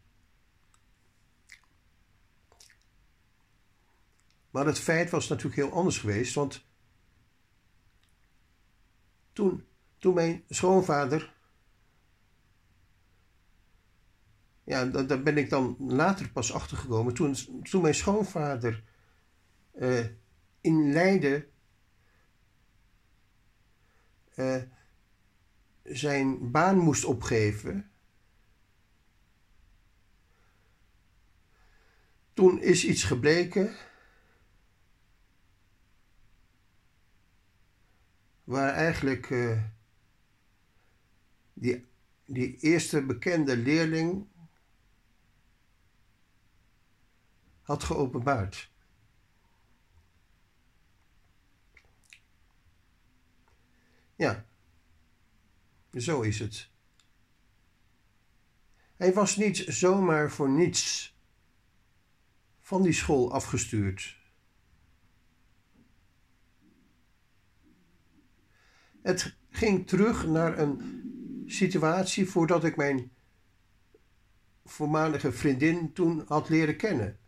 [4.50, 6.66] Maar het feit was natuurlijk heel anders geweest, want
[9.32, 9.64] toen,
[9.98, 11.34] toen mijn schoonvader.
[14.64, 17.14] Ja, daar ben ik dan later pas achter gekomen.
[17.14, 18.82] Toen, toen mijn schoonvader
[19.74, 20.06] uh,
[20.60, 21.46] in Leiden
[24.34, 24.62] uh,
[25.82, 27.90] zijn baan moest opgeven.
[32.32, 33.76] Toen is iets gebleken
[38.50, 39.62] waar eigenlijk uh,
[41.52, 41.86] die,
[42.24, 44.26] die eerste bekende leerling
[47.62, 48.70] had geopenbaard.
[54.16, 54.44] Ja,
[55.92, 56.70] zo is het.
[58.96, 61.14] Hij was niet zomaar voor niets
[62.60, 64.19] van die school afgestuurd.
[69.02, 71.02] Het ging terug naar een
[71.46, 73.12] situatie voordat ik mijn
[74.64, 77.18] voormalige vriendin toen had leren kennen.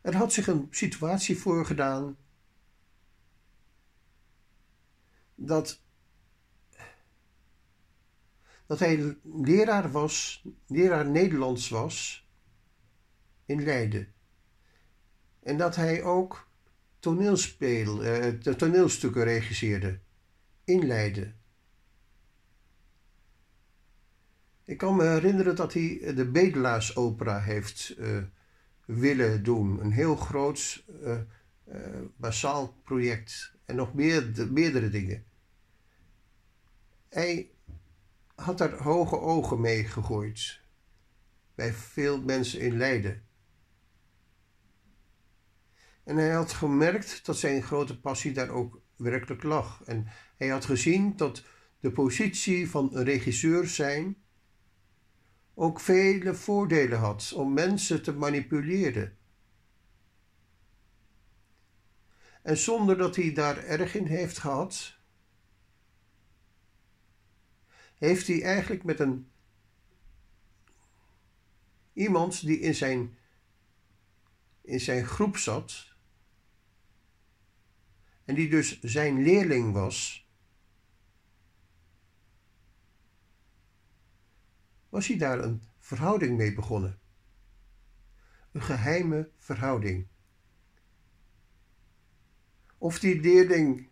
[0.00, 2.16] Er had zich een situatie voorgedaan
[5.34, 5.83] dat,
[8.66, 12.28] dat hij leraar was, leraar Nederlands was
[13.46, 14.12] in Leiden.
[15.42, 16.48] En dat hij ook
[16.98, 19.98] toneelspeel, uh, toneelstukken regisseerde,
[20.64, 21.32] inleidde.
[24.64, 28.22] Ik kan me herinneren dat hij de Bedelaarsopera heeft uh,
[28.84, 29.80] willen doen.
[29.80, 31.20] Een heel groot, uh,
[32.16, 33.52] massaal project.
[33.64, 35.24] En nog meer, de, meerdere dingen.
[37.08, 37.53] Hij
[38.34, 40.60] had daar hoge ogen mee gegooid.
[41.54, 43.22] Bij veel mensen in Leiden.
[46.04, 49.82] En hij had gemerkt dat zijn grote passie daar ook werkelijk lag.
[49.84, 50.06] En
[50.36, 51.44] hij had gezien dat
[51.80, 54.16] de positie van een regisseur zijn
[55.54, 59.16] ook vele voordelen had om mensen te manipuleren.
[62.42, 64.98] En zonder dat hij daar erg in heeft gehad,
[67.98, 69.30] heeft hij eigenlijk met een
[71.92, 73.18] iemand die in zijn,
[74.60, 75.92] in zijn groep zat
[78.24, 80.28] en die dus zijn leerling was,
[84.88, 86.98] was hij daar een verhouding mee begonnen.
[88.52, 90.06] Een geheime verhouding.
[92.78, 93.88] Of die leerling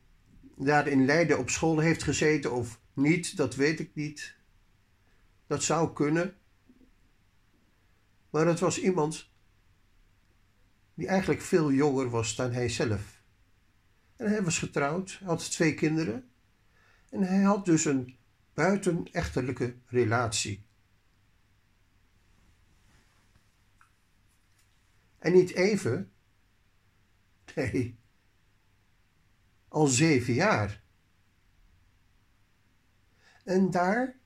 [0.57, 4.37] daar in Leiden op school heeft gezeten of niet, dat weet ik niet.
[5.47, 6.37] Dat zou kunnen.
[8.31, 9.31] Maar het was iemand
[10.95, 13.23] die eigenlijk veel jonger was dan hij zelf.
[14.17, 16.31] En hij was getrouwd, had twee kinderen.
[17.09, 18.17] En hij had dus een
[18.55, 20.65] buitenechtelijke relatie.
[25.19, 26.13] En niet even,
[27.55, 27.99] nee,
[29.69, 30.82] al zeven jaar.
[33.43, 34.21] En daar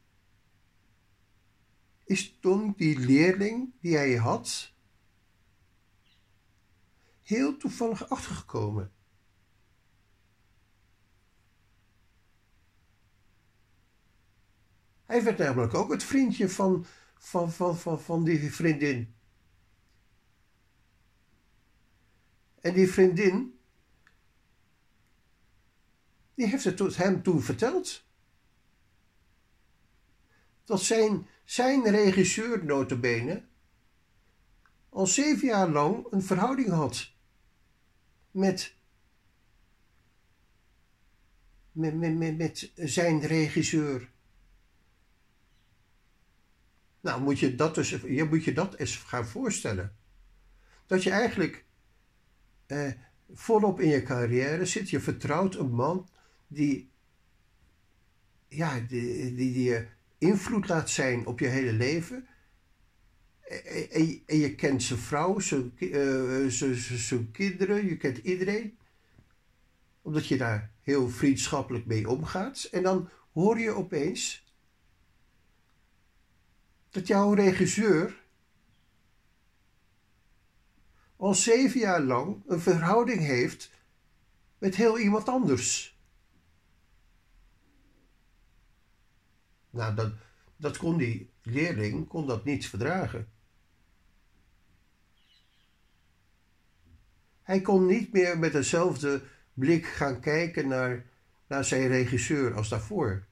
[2.04, 4.72] is toen die leerling die hij had,
[7.22, 8.92] heel toevallig achtergekomen.
[15.04, 19.14] Hij werd namelijk ook het vriendje van, van, van, van, van die vriendin.
[22.60, 23.58] En die vriendin,
[26.34, 28.05] die heeft het hem toen verteld.
[30.66, 33.42] Dat zijn, zijn regisseur notabene
[34.96, 37.12] al zeven jaar lang een verhouding had
[38.30, 38.74] met,
[41.72, 44.10] met, met, met, zijn regisseur.
[47.00, 49.96] Nou, moet je dat dus, je moet je dat eens gaan voorstellen.
[50.86, 51.64] Dat je eigenlijk
[52.66, 52.92] eh,
[53.32, 56.08] volop in je carrière zit, je vertrouwt een man
[56.46, 56.90] die,
[58.48, 62.26] ja, die, die, die je invloed laat zijn op je hele leven.
[63.90, 65.72] En, je kent zijn vrouw, zijn,
[66.78, 68.78] zijn kinderen, je kent iedereen.
[70.02, 72.68] Omdat je daar heel vriendschappelijk mee omgaat.
[72.72, 74.44] En dan hoor je opeens
[76.90, 78.24] dat jouw regisseur
[81.16, 83.70] al zeven jaar lang een verhouding heeft
[84.58, 85.95] met heel iemand anders.
[89.76, 90.12] Nou, dat,
[90.56, 93.30] dat kon die leerling kon dat niet verdragen.
[97.42, 99.22] Hij kon niet meer met dezelfde
[99.54, 101.06] blik gaan kijken naar,
[101.46, 103.26] naar zijn regisseur als daarvoor.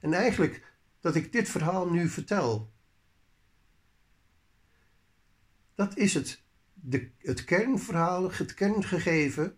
[0.00, 2.72] En eigenlijk dat ik dit verhaal nu vertel,
[5.74, 6.42] dat is het,
[6.74, 9.56] de, het kernverhaal, het kerngegeven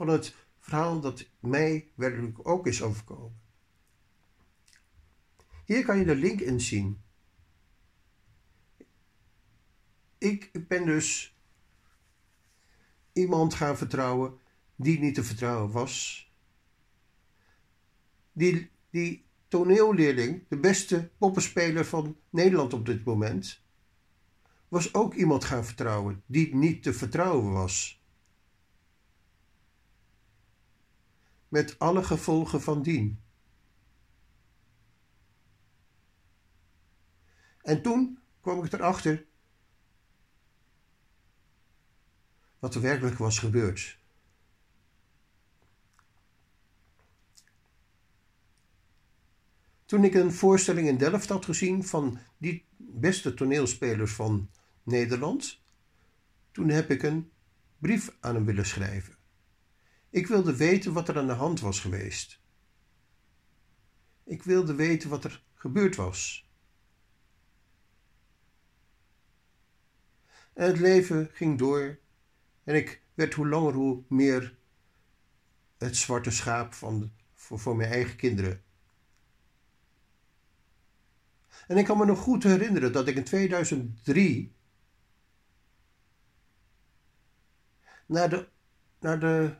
[0.00, 3.40] van het verhaal dat mij werkelijk ook is overkomen.
[5.64, 7.02] Hier kan je de link in zien.
[10.18, 11.36] Ik ben dus
[13.12, 14.38] iemand gaan vertrouwen
[14.76, 16.28] die niet te vertrouwen was
[18.32, 23.62] die, die toneelleerling, de beste poppenspeler van Nederland op dit moment,
[24.68, 27.99] was ook iemand gaan vertrouwen die niet te vertrouwen was.
[31.50, 33.20] Met alle gevolgen van dien.
[37.62, 39.26] En toen kwam ik erachter
[42.58, 43.98] wat er werkelijk was gebeurd.
[49.84, 54.50] Toen ik een voorstelling in Delft had gezien van die beste toneelspelers van
[54.82, 55.60] Nederland,
[56.52, 57.30] toen heb ik een
[57.78, 59.19] brief aan hem willen schrijven.
[60.10, 62.40] Ik wilde weten wat er aan de hand was geweest.
[64.24, 66.48] Ik wilde weten wat er gebeurd was.
[70.52, 71.98] En het leven ging door
[72.64, 74.58] en ik werd hoe langer hoe meer
[75.78, 78.62] het zwarte schaap van, voor, voor mijn eigen kinderen.
[81.66, 84.54] En ik kan me nog goed herinneren dat ik in 2003
[88.06, 88.48] naar de,
[88.98, 89.58] naar de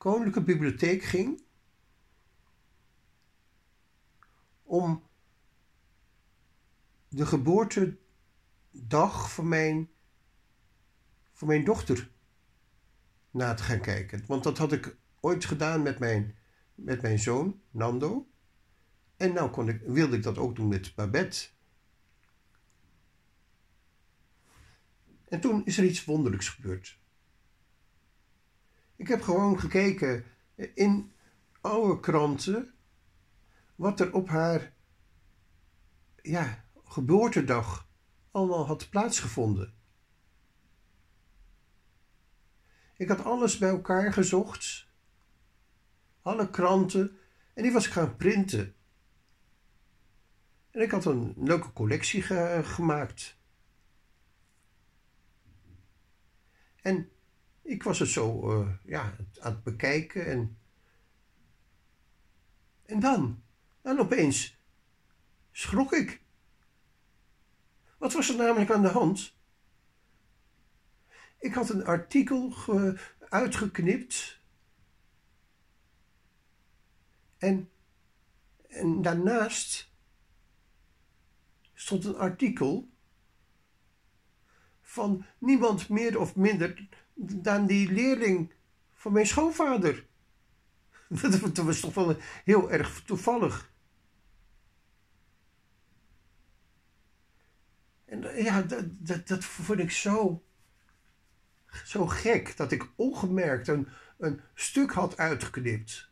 [0.00, 1.42] Koninklijke Bibliotheek ging
[4.62, 5.02] om
[7.08, 9.90] de geboortedag van mijn,
[11.32, 12.10] van mijn dochter
[13.30, 14.24] na te gaan kijken.
[14.26, 16.36] Want dat had ik ooit gedaan met mijn,
[16.74, 18.30] met mijn zoon, Nando.
[19.16, 21.48] En nou kon ik, wilde ik dat ook doen met Babette.
[25.28, 26.99] En toen is er iets wonderlijks gebeurd.
[29.00, 30.24] Ik heb gewoon gekeken
[30.74, 31.12] in
[31.60, 32.74] oude kranten
[33.74, 34.72] wat er op haar
[36.22, 37.88] ja, geboortedag
[38.30, 39.74] allemaal had plaatsgevonden.
[42.96, 44.88] Ik had alles bij elkaar gezocht,
[46.22, 47.18] alle kranten,
[47.54, 48.74] en die was ik gaan printen.
[50.70, 52.22] En ik had een leuke collectie
[52.62, 53.38] gemaakt.
[56.82, 57.10] En
[57.70, 60.58] ik was het zo uh, ja, aan het bekijken en.
[62.84, 63.42] En dan,
[63.82, 64.58] dan opeens
[65.52, 66.22] schrok ik.
[67.98, 69.36] Wat was er namelijk aan de hand?
[71.38, 72.54] Ik had een artikel
[73.18, 74.40] uitgeknipt.
[77.38, 77.70] En,
[78.68, 79.92] en daarnaast
[81.74, 82.88] stond een artikel
[84.82, 86.88] van niemand meer of minder
[87.26, 88.52] dan die leerling
[88.92, 90.06] van mijn schoonvader.
[91.52, 93.72] Dat was toch wel heel erg toevallig.
[98.04, 100.44] En ja, dat, dat, dat vond ik zo,
[101.84, 106.10] zo gek dat ik ongemerkt een, een stuk had uitgeknipt.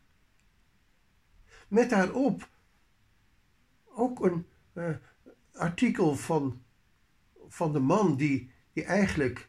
[1.67, 2.49] Met daarop
[3.85, 4.95] ook een uh,
[5.53, 6.63] artikel van,
[7.47, 9.48] van de man die, die eigenlijk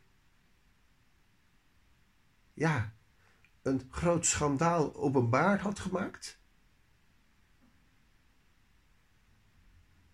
[2.61, 2.94] ja,
[3.62, 6.40] een groot schandaal openbaar had gemaakt.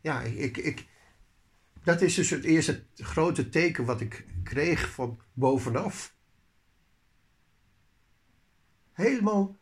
[0.00, 0.88] Ja, ik, ik,
[1.82, 6.16] dat is dus het eerste grote teken wat ik kreeg van bovenaf.
[8.92, 9.56] Helemaal,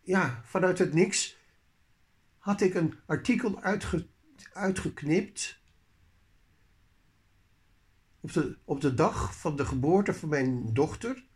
[0.00, 1.36] ja, vanuit het niks
[2.38, 4.06] had ik een artikel uitge,
[4.52, 5.60] uitgeknipt.
[8.20, 11.27] Op de, op de dag van de geboorte van mijn dochter.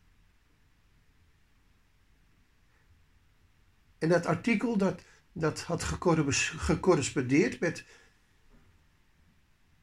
[4.02, 7.84] En dat artikel dat, dat had gecorrespondeerd met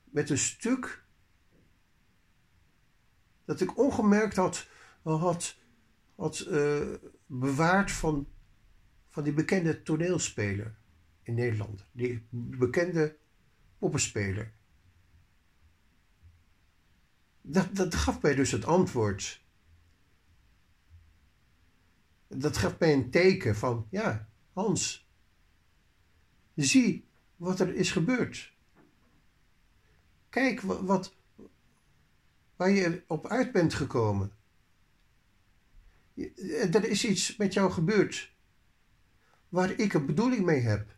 [0.03, 1.03] met een stuk
[3.45, 4.67] dat ik ongemerkt had,
[5.03, 5.57] had,
[6.15, 6.93] had uh,
[7.26, 8.28] bewaard van,
[9.07, 10.76] van die bekende toneelspeler
[11.24, 11.86] in Nederland.
[11.91, 13.17] Die bekende
[13.78, 14.53] poppenspeler.
[17.41, 19.41] Dat, dat gaf mij dus het antwoord.
[22.38, 25.09] Dat gaf mij een teken van, ja, Hans,
[26.55, 28.53] zie wat er is gebeurd.
[30.30, 31.15] Kijk wat,
[32.55, 34.32] waar je op uit bent gekomen.
[36.71, 38.34] Er is iets met jou gebeurd
[39.49, 40.97] waar ik een bedoeling mee heb.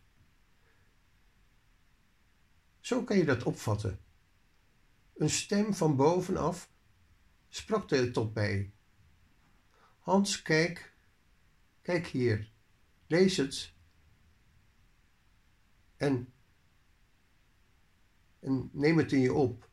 [2.80, 4.00] Zo kan je dat opvatten.
[5.16, 6.70] Een stem van bovenaf
[7.48, 8.72] sprak tot mij.
[9.98, 10.91] Hans, kijk,
[11.82, 12.50] kijk hier,
[13.06, 13.72] lees het.
[15.96, 16.32] En
[18.42, 19.68] en neem het in je op.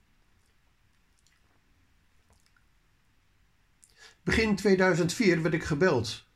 [4.23, 6.27] Begin 2004 werd ik gebeld.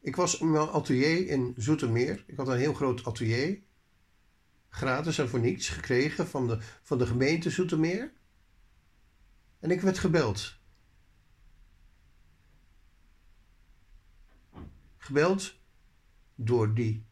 [0.00, 2.24] Ik was in mijn atelier in Zoetermeer.
[2.26, 3.62] Ik had een heel groot atelier.
[4.68, 8.12] Gratis en voor niets gekregen van de, van de gemeente Zoetermeer.
[9.58, 10.58] En ik werd gebeld.
[15.06, 15.58] Gebeld
[16.34, 17.06] door die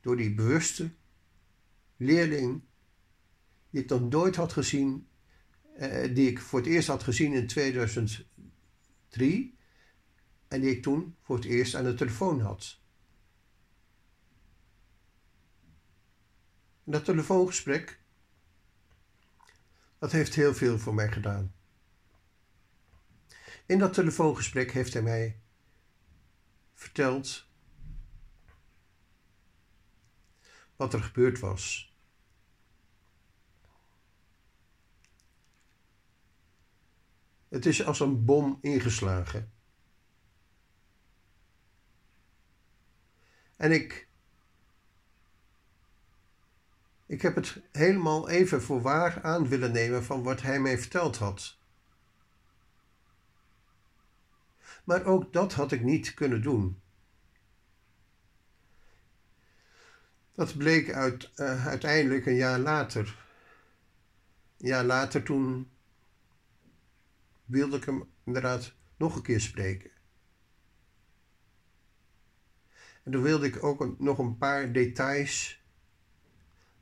[0.00, 0.94] door die bewuste
[1.96, 2.62] leerling
[3.70, 5.08] die ik nog nooit had gezien,
[5.76, 8.26] eh, die ik voor het eerst had gezien in 2003
[10.48, 12.80] en die ik toen voor het eerst aan de telefoon had.
[16.84, 18.00] Dat telefoongesprek,
[19.98, 21.54] dat heeft heel veel voor mij gedaan.
[23.66, 25.41] In dat telefoongesprek heeft hij mij
[26.82, 27.46] vertelt
[30.76, 31.96] wat er gebeurd was.
[37.48, 39.52] Het is als een bom ingeslagen.
[43.56, 44.08] En ik,
[47.06, 51.16] ik heb het helemaal even voor waar aan willen nemen van wat hij mij verteld
[51.16, 51.61] had.
[54.84, 56.80] Maar ook dat had ik niet kunnen doen.
[60.32, 63.26] Dat bleek uit, uh, uiteindelijk een jaar later.
[64.58, 65.70] Een jaar later toen
[67.44, 69.90] wilde ik hem inderdaad nog een keer spreken.
[73.02, 75.64] En toen wilde ik ook nog een paar details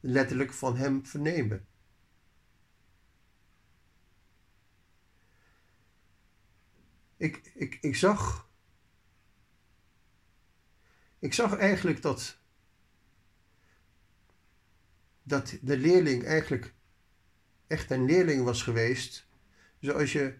[0.00, 1.66] letterlijk van hem vernemen.
[7.20, 8.50] Ik, ik, ik zag.
[11.18, 12.38] Ik zag eigenlijk dat.
[15.22, 16.74] Dat de leerling eigenlijk
[17.66, 19.28] echt een leerling was geweest.
[19.80, 20.38] Zoals je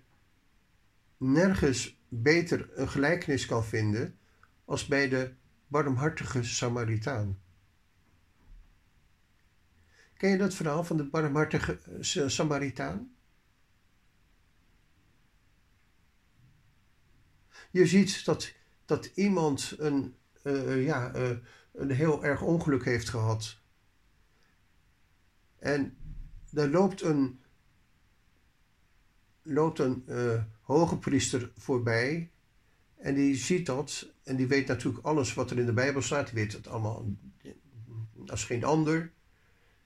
[1.17, 4.19] nergens beter een gelijkenis kan vinden
[4.65, 5.35] als bij de
[5.67, 7.41] barmhartige Samaritaan.
[10.17, 13.15] Ken je dat verhaal van de barmhartige eh, Samaritaan?
[17.71, 18.53] Je ziet dat,
[18.85, 21.31] dat iemand een, uh, ja, uh,
[21.73, 23.59] een heel erg ongeluk heeft gehad.
[25.59, 25.97] En
[26.53, 27.41] er loopt een,
[29.43, 32.31] loopt een uh, hoge priester voorbij.
[32.97, 34.13] En die ziet dat.
[34.23, 36.27] En die weet natuurlijk alles wat er in de Bijbel staat.
[36.27, 37.07] Die weet het allemaal
[38.27, 39.13] als geen ander.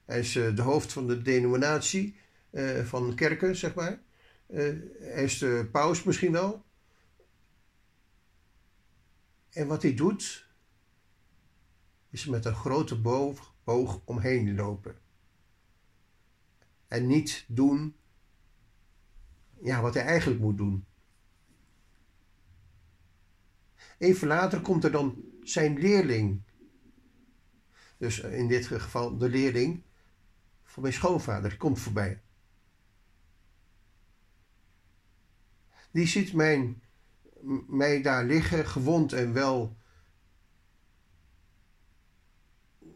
[0.05, 2.15] Hij is de hoofd van de denominatie
[2.83, 3.99] van kerken, zeg maar.
[4.47, 6.64] hij is de paus misschien wel.
[9.55, 10.47] En wat hij doet,
[12.09, 13.01] is met een grote
[13.63, 14.97] boog, omheen lopen.
[16.87, 17.95] En niet doen
[19.61, 20.85] ja, wat hij eigenlijk moet doen.
[23.97, 26.41] Even later komt er dan zijn leerling.
[27.97, 29.83] Dus in dit geval de leerling
[30.63, 32.21] van mijn schoonvader komt voorbij.
[35.91, 36.83] Die ziet mijn
[37.67, 39.77] mij daar liggen, gewond en wel.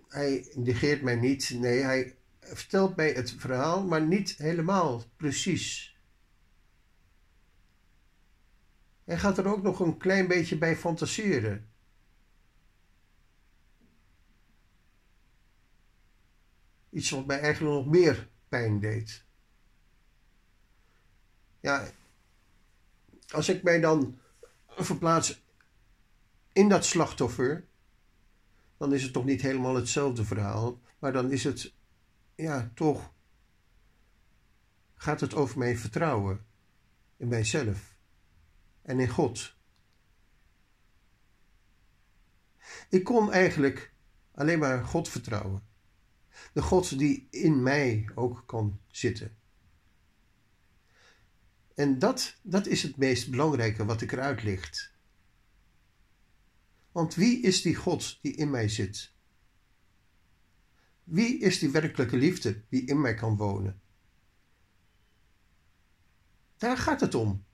[0.08, 1.50] Hij negeert mij niet.
[1.50, 5.98] Nee, hij vertelt mij het verhaal, maar niet helemaal precies.
[9.04, 11.70] Hij gaat er ook nog een klein beetje bij fantaseren.
[16.90, 19.24] Iets wat mij eigenlijk nog meer pijn deed.
[21.60, 21.92] Ja,
[23.30, 24.19] als ik mij dan
[24.86, 25.44] verplaats
[26.52, 27.68] in dat slachtoffer,
[28.78, 31.74] dan is het toch niet helemaal hetzelfde verhaal, maar dan is het,
[32.36, 33.14] ja, toch,
[34.96, 36.46] gaat het over mijn vertrouwen
[37.18, 37.98] in mijzelf
[38.82, 39.56] en in God.
[42.90, 43.94] Ik kon eigenlijk
[44.32, 45.68] alleen maar God vertrouwen.
[46.54, 49.38] De God die in mij ook kan zitten.
[51.80, 54.94] En dat, dat is het meest belangrijke wat ik eruit licht.
[56.92, 59.14] Want wie is die God die in mij zit?
[61.04, 63.82] Wie is die werkelijke liefde die in mij kan wonen?
[66.58, 67.46] Daar gaat het om.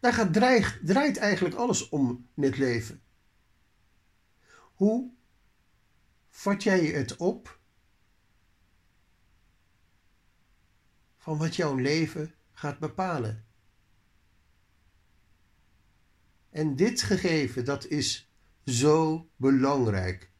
[0.00, 3.02] Daar draait, draait eigenlijk alles om in het leven.
[4.74, 5.12] Hoe
[6.28, 7.60] vat jij het op
[11.16, 13.52] van wat jouw leven gaat bepalen?
[16.54, 18.30] En dit gegeven, dat is
[18.64, 20.30] zo belangrijk.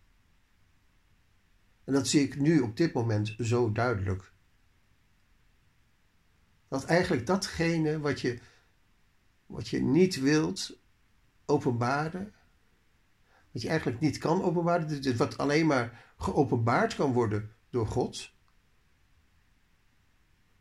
[1.84, 4.32] En dat zie ik nu op dit moment zo duidelijk.
[6.68, 8.38] Dat eigenlijk datgene wat je,
[9.46, 10.78] wat je niet wilt
[11.44, 12.34] openbaren,
[13.50, 18.32] wat je eigenlijk niet kan openbaren, wat alleen maar geopenbaard kan worden door God,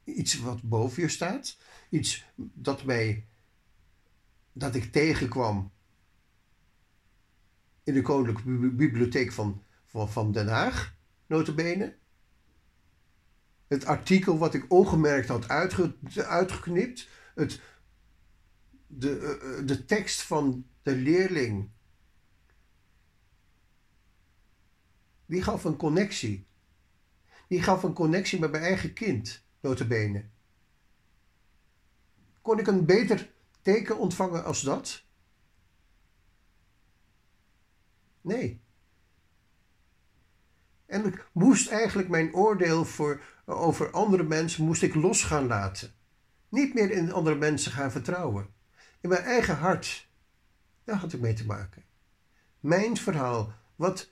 [0.03, 1.57] iets wat boven je staat,
[1.89, 3.27] iets dat mij
[4.53, 5.71] dat ik tegenkwam
[7.83, 10.95] in de Koninklijke Bibliotheek van, van, van Den Haag,
[11.27, 11.95] notabene.
[13.67, 17.09] Het artikel wat ik ongemerkt had uitge, uitgeknipt.
[17.35, 17.61] Het,
[18.87, 21.69] de, eh, eh, de tekst van de leerling.
[25.25, 26.47] Die gaf een connectie.
[27.47, 30.25] Die gaf een connectie met mijn eigen kind, notabene.
[32.41, 33.31] Kon ik een beter
[33.63, 35.03] teken ontvangen als dat?
[38.21, 38.61] Nee.
[40.85, 45.93] En ik moest eigenlijk mijn oordeel voor, over andere mensen moest ik los gaan laten.
[46.49, 48.53] Niet meer in andere mensen gaan vertrouwen.
[49.01, 50.09] In mijn eigen hart.
[50.83, 51.83] Daar had ik mee te maken.
[52.59, 53.53] Mijn verhaal.
[53.75, 54.11] Wat,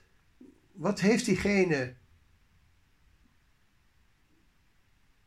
[0.72, 1.96] wat heeft diegene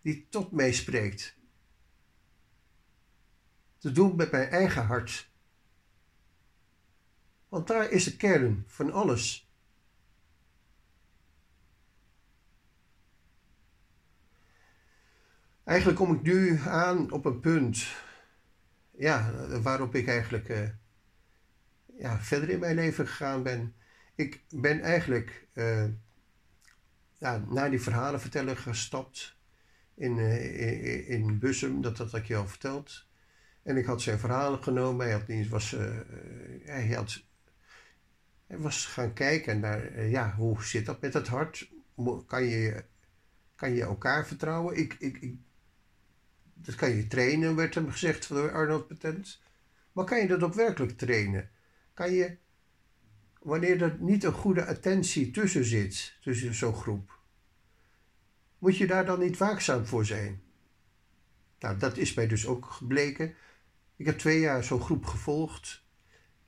[0.02, 1.35] die tot mij spreekt
[3.86, 5.30] te doen met mijn eigen hart?
[7.50, 9.50] Want daar is de kern van alles.
[15.64, 17.96] Eigenlijk kom ik nu aan op een punt
[18.92, 20.70] ja, waarop ik eigenlijk uh,
[21.98, 23.76] ja, verder in mijn leven gegaan ben.
[24.16, 25.86] Ik ben eigenlijk uh,
[27.18, 29.38] ja, naar die verhalen vertellen gestapt
[29.96, 33.06] in, uh, in, in Bussum, dat, dat had ik je al verteld.
[33.66, 35.06] En ik had zijn verhalen genomen.
[35.06, 35.72] Hij, had, was,
[36.64, 37.24] hij, had,
[38.48, 41.72] hij was gaan kijken naar ja, hoe zit dat met het hart.
[42.28, 42.84] Kan je,
[43.56, 44.78] kan je elkaar vertrouwen?
[44.78, 45.38] Ik, ik, ik
[46.66, 49.42] dat kan je trainen, werd hem gezegd door Arnold Patent.
[49.92, 51.50] Maar kan je dat ook werkelijk trainen?
[51.94, 52.38] Kan je,
[53.42, 57.20] wanneer er niet een goede attentie tussen zit, tussen zo'n groep,
[58.58, 60.42] moet je daar dan niet waakzaam voor zijn?
[61.60, 63.36] Nou, dat is mij dus ook gebleken.
[63.96, 65.86] Ik heb twee jaar zo'n groep gevolgd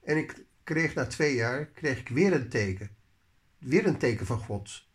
[0.04, 2.96] en ik kreeg na twee jaar kreeg ik weer een teken.
[3.58, 4.88] Weer een teken van God.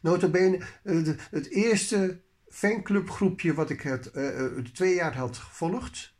[0.00, 0.64] Notabene,
[1.30, 6.14] het eerste fanclubgroepje wat ik het uh, twee jaar had gevolgd.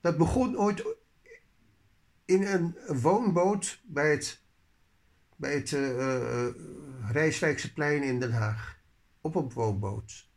[0.00, 0.84] Dat begon ooit
[2.24, 4.42] in een woonboot bij het,
[5.36, 5.70] bij het
[7.12, 8.78] Rijswijkse plein in Den Haag.
[9.20, 10.29] Op een woonboot.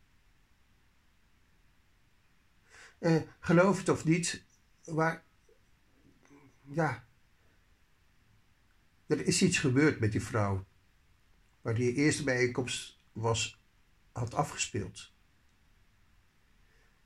[3.04, 4.44] Uh, geloof het of niet,
[4.86, 5.24] maar
[6.62, 7.08] ja,
[9.08, 10.66] er is iets gebeurd met die vrouw
[11.62, 13.62] waar die eerste bijeenkomst was,
[14.12, 15.12] had afgespeeld.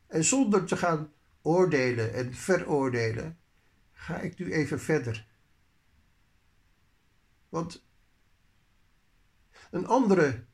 [0.07, 3.39] En zonder te gaan oordelen en veroordelen,
[3.91, 5.27] ga ik nu even verder.
[7.49, 7.85] Want
[9.71, 10.45] een andere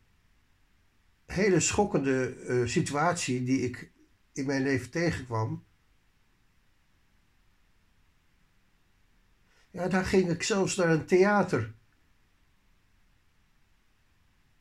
[1.26, 3.93] hele schokkende uh, situatie die ik
[4.34, 5.64] in mijn leven tegenkwam.
[9.72, 11.74] Ja, daar ging ik zelfs naar een theater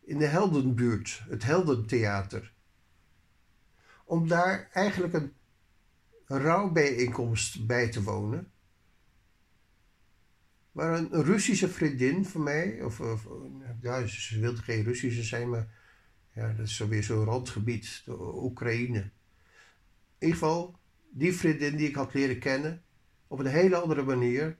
[0.01, 2.53] in de Heldenbuurt, het Heldentheater.
[4.05, 5.33] Om daar eigenlijk een
[6.25, 8.51] rouwbijeenkomst bij te wonen.
[10.73, 13.27] Waar een Russische vriendin van mij, of, of
[13.81, 15.69] ja, ze wilde geen Russische zijn, maar
[16.35, 19.11] ja, dat is weer zo'n randgebied, de Oekraïne.
[20.23, 20.79] Ieder geval,
[21.11, 22.83] die vriendin die ik had leren kennen,
[23.27, 24.59] op een hele andere manier,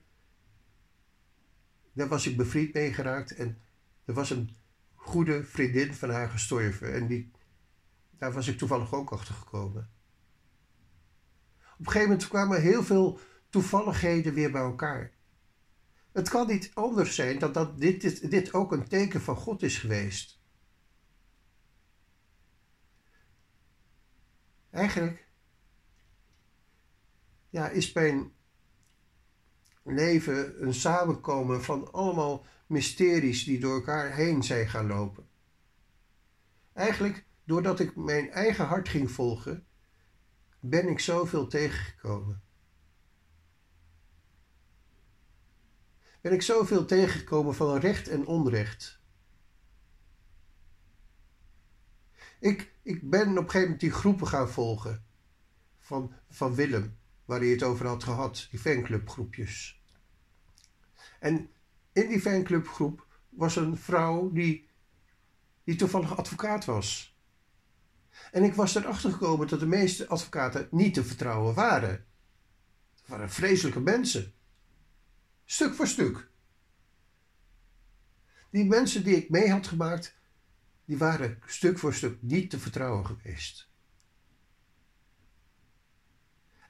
[1.93, 3.57] daar was ik bevriend mee geraakt en
[4.05, 4.55] er was een
[4.93, 6.93] goede vriendin van haar gestorven.
[6.93, 7.31] En die,
[8.17, 9.89] daar was ik toevallig ook achter gekomen.
[11.73, 15.11] Op een gegeven moment kwamen heel veel toevalligheden weer bij elkaar.
[16.11, 19.63] Het kan niet anders zijn dan dat dit, dit, dit ook een teken van God
[19.63, 20.41] is geweest.
[24.69, 25.27] Eigenlijk
[27.53, 28.33] ja, is mijn
[29.83, 35.27] leven een samenkomen van allemaal mysteries die door elkaar heen zijn gaan lopen.
[36.73, 39.65] Eigenlijk, doordat ik mijn eigen hart ging volgen,
[40.59, 42.43] ben ik zoveel tegengekomen.
[46.21, 49.01] Ben ik zoveel tegengekomen van recht en onrecht.
[52.39, 55.05] Ik, ik ben op een gegeven moment die groepen gaan volgen
[55.79, 57.01] van, van Willem,
[57.33, 59.81] waar hij het over had gehad, die fanclubgroepjes.
[61.19, 61.49] En
[61.93, 64.69] in die fanclubgroep was een vrouw die,
[65.63, 67.17] die toevallig advocaat was.
[68.31, 72.05] En ik was erachter gekomen dat de meeste advocaten niet te vertrouwen waren.
[72.95, 74.33] Het waren vreselijke mensen.
[75.45, 76.29] Stuk voor stuk.
[78.49, 80.15] Die mensen die ik mee had gemaakt,
[80.85, 83.71] die waren stuk voor stuk niet te vertrouwen geweest.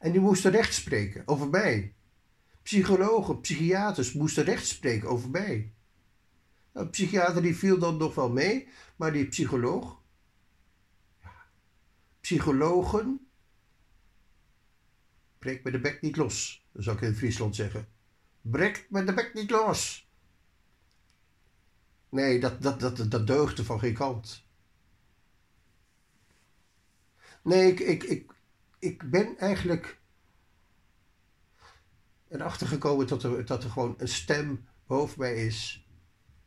[0.04, 1.93] En die moesten recht spreken over mij.
[2.62, 5.74] Psychologen, psychiaters moesten recht spreken over mij.
[6.74, 10.01] Nou, psychiater die viel dan nog wel mee, maar die psycholoog,
[11.22, 11.45] ja,
[12.20, 13.28] psychologen,
[15.39, 17.88] breek me de bek niet los, dat zou ik in Friesland zeggen.
[18.41, 20.10] Breek me de bek niet los.
[22.10, 24.45] Nee, dat, dat, dat, dat deugde van geen kant.
[27.41, 28.33] Nee, ik, ik, ik,
[28.84, 30.02] ik ben eigenlijk
[32.28, 35.88] erachter gekomen dat er, dat er gewoon een stem boven mij is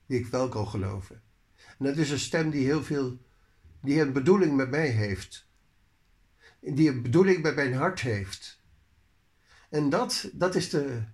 [0.06, 1.22] die ik wel kan geloven.
[1.78, 3.18] En dat is een stem die heel veel
[3.80, 5.48] die een bedoeling met mij heeft.
[6.60, 8.60] Die een bedoeling met mijn hart heeft.
[9.70, 11.04] En dat, dat is de,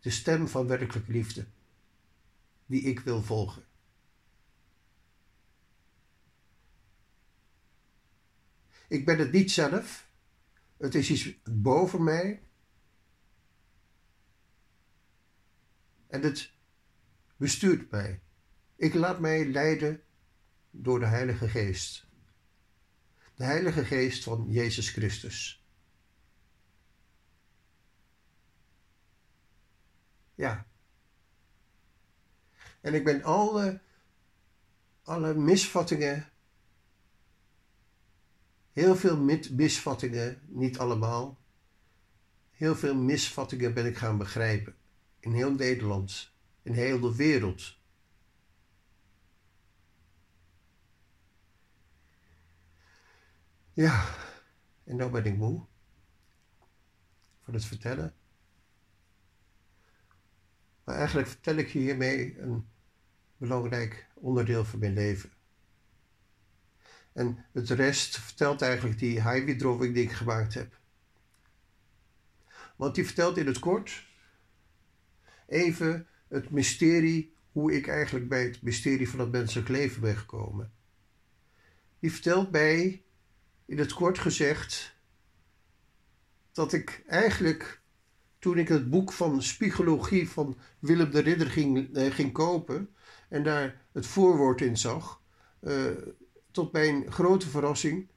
[0.00, 1.46] de stem van werkelijke liefde,
[2.66, 3.66] die ik wil volgen.
[8.88, 10.07] Ik ben het niet zelf,
[10.78, 12.42] het is iets boven mij.
[16.06, 16.52] En het
[17.36, 18.22] bestuurt mij.
[18.76, 20.02] Ik laat mij leiden
[20.70, 22.06] door de Heilige Geest.
[23.34, 25.66] De Heilige Geest van Jezus Christus.
[30.34, 30.66] Ja.
[32.80, 33.80] En ik ben alle,
[35.02, 36.28] alle misvattingen,
[38.78, 39.18] heel veel
[39.50, 41.38] misvattingen, niet allemaal,
[42.50, 44.74] heel veel misvattingen ben ik gaan begrijpen.
[45.20, 47.76] In heel Nederland, in heel de wereld.
[53.72, 54.14] Ja,
[54.84, 55.66] en nou ben ik moe
[57.42, 58.14] van het vertellen.
[60.84, 62.68] Maar eigenlijk vertel ik je hiermee een
[63.36, 65.37] belangrijk onderdeel van mijn leven.
[67.18, 70.78] En het rest vertelt eigenlijk die highway drawing die ik gemaakt heb.
[72.76, 74.06] Want die vertelt in het kort
[75.46, 80.72] even het mysterie, hoe ik eigenlijk bij het mysterie van het menselijk leven ben gekomen.
[81.98, 83.02] Die vertelt mij
[83.64, 84.96] in het kort gezegd
[86.52, 87.80] dat ik eigenlijk
[88.38, 92.94] toen ik het boek van Spiegologie van Willem de Ridder ging, eh, ging kopen
[93.28, 95.22] en daar het voorwoord in zag,
[95.60, 95.90] uh,
[96.58, 98.08] tot mijn grote verrassing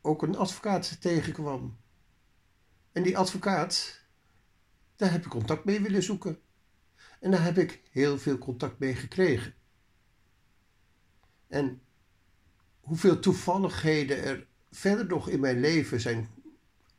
[0.00, 1.76] ook een advocaat tegenkwam.
[2.92, 4.00] En die advocaat,
[4.96, 6.38] daar heb ik contact mee willen zoeken.
[7.20, 9.54] En daar heb ik heel veel contact mee gekregen.
[11.46, 11.80] En
[12.80, 16.28] hoeveel toevalligheden er verder nog in mijn leven zijn,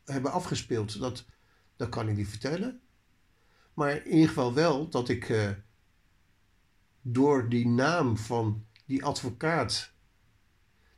[0.06, 1.26] hebben afgespeeld, dat,
[1.76, 2.82] dat kan ik niet vertellen.
[3.74, 5.52] Maar in ieder geval wel dat ik uh,
[7.02, 9.96] door die naam van die advocaat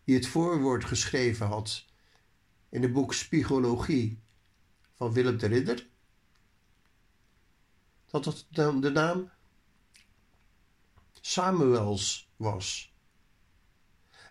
[0.09, 1.85] die het voorwoord geschreven had
[2.69, 4.21] in het boek Spiegologie
[4.93, 5.87] van Willem de Ridder,
[8.05, 9.31] dat het de naam
[11.21, 12.93] Samuels was.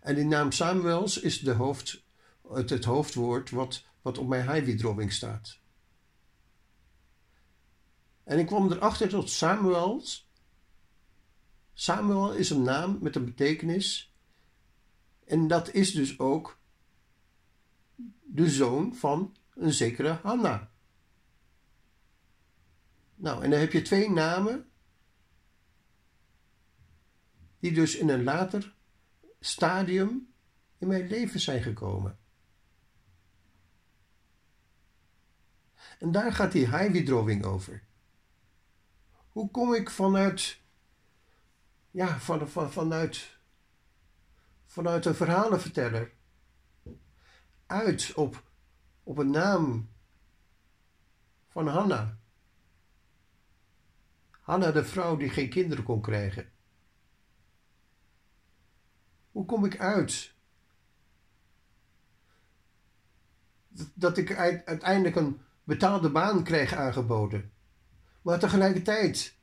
[0.01, 2.03] En die naam Samuels is de hoofd,
[2.53, 5.59] het, het hoofdwoord wat, wat op mijn Highway staat.
[8.25, 10.29] En ik kwam erachter dat Samuels.
[11.75, 14.13] Samuel is een naam met een betekenis.
[15.29, 16.59] En dat is dus ook
[18.23, 20.71] de zoon van een zekere Hanna.
[23.15, 24.71] Nou, en dan heb je twee namen.
[27.59, 28.75] Die dus in een later
[29.41, 30.33] stadium
[30.79, 32.19] in mijn leven zijn gekomen.
[35.99, 37.85] En daar gaat die highway over.
[39.29, 40.61] Hoe kom ik vanuit,
[41.91, 43.38] ja, van, van, vanuit,
[44.69, 46.13] vanuit een verhalenverteller
[47.67, 48.43] uit op,
[49.03, 49.89] op een naam
[51.49, 52.19] van Hanna?
[54.41, 56.51] Hanna, de vrouw die geen kinderen kon krijgen.
[59.31, 60.35] Hoe kom ik uit?
[63.95, 67.53] Dat ik uiteindelijk een betaalde baan krijg aangeboden.
[68.23, 69.37] Maar tegelijkertijd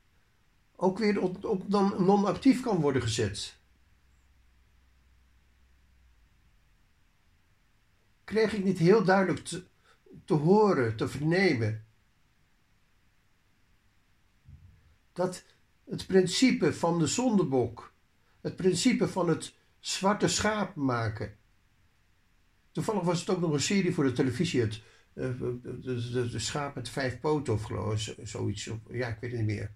[0.76, 3.58] ook weer op, op dan non-actief kan worden gezet.
[8.26, 9.64] Kreeg ik niet heel duidelijk te,
[10.24, 11.84] te horen, te vernemen.
[15.12, 15.44] Dat
[15.84, 17.92] het principe van de zondebok,
[18.40, 21.36] het principe van het zwarte schaap maken.
[22.72, 24.82] Toevallig was het ook nog een serie voor de televisie, het,
[25.14, 28.70] uh, de, de, de, schaap met vijf poten of geloof zoiets.
[28.90, 29.72] Ja, ik weet het niet meer.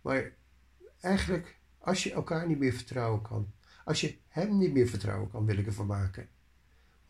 [0.00, 0.32] Maar
[1.00, 3.52] eigenlijk, als je elkaar niet meer vertrouwen kan,
[3.84, 6.28] als je hem niet meer vertrouwen kan, wil ik ervan maken.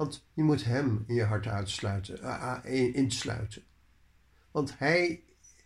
[0.03, 3.63] Want je moet hem in je hart uitsluiten, uh, uh, insluiten.
[4.51, 5.23] Want hij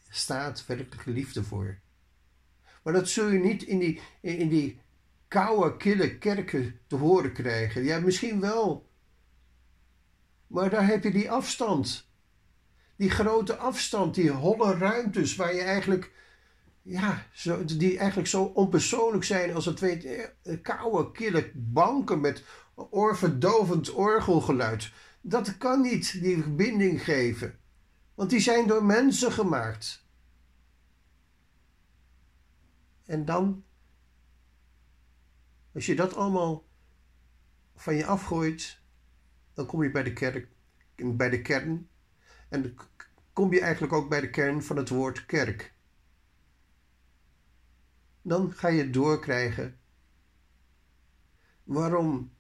[0.09, 1.79] staat werkelijke liefde voor.
[2.83, 4.81] Maar dat zul je niet in die, in die
[5.29, 7.85] koude, kille kerken te horen krijgen.
[7.85, 8.89] Ja, misschien wel.
[10.47, 12.09] Maar daar heb je die afstand.
[12.97, 16.13] Die grote afstand, die holle ruimtes waar je eigenlijk,
[16.83, 22.45] ja, zo, die eigenlijk zo onpersoonlijk zijn als het twee eh, koude, kille banken met
[22.77, 24.93] oorverdovend orgelgeluid.
[25.21, 27.59] Dat kan niet die verbinding geven,
[28.15, 30.05] want die zijn door mensen gemaakt.
[33.05, 33.65] En dan
[35.77, 36.65] als je dat allemaal
[37.75, 38.81] van je afgooit,
[39.55, 40.49] dan kom je bij de kerk,
[40.95, 41.89] bij de kern.
[42.49, 42.75] En dan
[43.33, 45.75] kom je eigenlijk ook bij de kern van het woord kerk.
[48.23, 49.79] Dan ga je doorkrijgen
[51.65, 52.36] waarom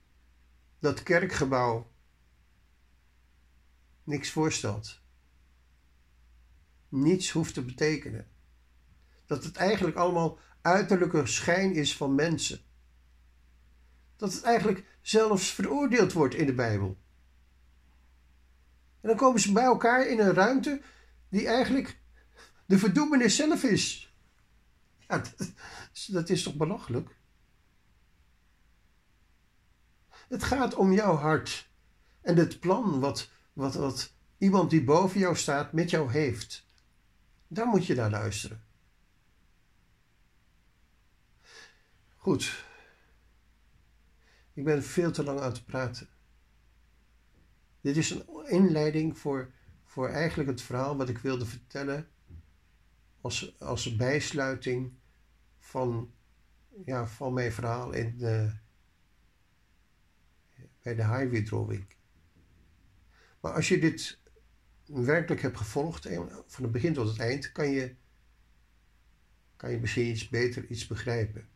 [0.86, 1.90] dat kerkgebouw
[4.04, 5.00] niks voorstelt.
[6.88, 8.28] Niets hoeft te betekenen.
[9.26, 12.60] Dat het eigenlijk allemaal uiterlijke schijn is van mensen.
[14.16, 16.98] Dat het eigenlijk zelfs veroordeeld wordt in de Bijbel.
[19.00, 20.82] En dan komen ze bij elkaar in een ruimte
[21.28, 22.00] die eigenlijk
[22.66, 24.14] de verdoemenis zelf is.
[25.08, 25.52] Ja, dat,
[26.06, 27.16] dat is toch belachelijk?
[30.28, 31.70] Het gaat om jouw hart
[32.20, 36.66] en het plan wat, wat, wat iemand die boven jou staat met jou heeft.
[37.48, 38.64] Daar moet je naar luisteren.
[42.16, 42.64] Goed.
[44.52, 46.08] Ik ben veel te lang aan het praten.
[47.80, 49.52] Dit is een inleiding voor,
[49.84, 52.08] voor eigenlijk het verhaal wat ik wilde vertellen
[53.20, 54.92] als, als bijsluiting
[55.58, 56.12] van,
[56.84, 58.52] ja, van mijn verhaal in de,
[60.86, 61.86] bij de highway drawing.
[63.40, 64.18] Maar als je dit
[64.84, 66.08] werkelijk hebt gevolgd,
[66.46, 67.94] van het begin tot het eind, kan je,
[69.56, 71.48] kan je misschien iets beter iets begrijpen.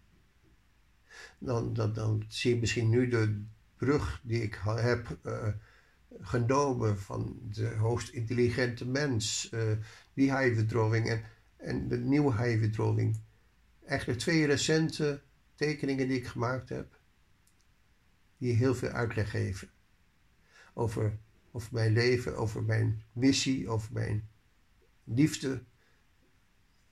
[1.39, 3.43] Dan, dan, dan zie je misschien nu de
[3.77, 5.49] brug die ik heb uh,
[6.21, 9.73] genomen van de hoogst intelligente mens, uh,
[10.15, 11.25] die highway en,
[11.57, 13.15] en de nieuwe highway
[13.85, 15.23] Eigenlijk twee recente
[15.55, 17.00] tekeningen die ik gemaakt heb
[18.41, 19.71] die heel veel uitleg geven
[20.73, 21.19] over,
[21.51, 24.31] over mijn leven, over mijn missie, over mijn
[25.05, 25.65] liefde.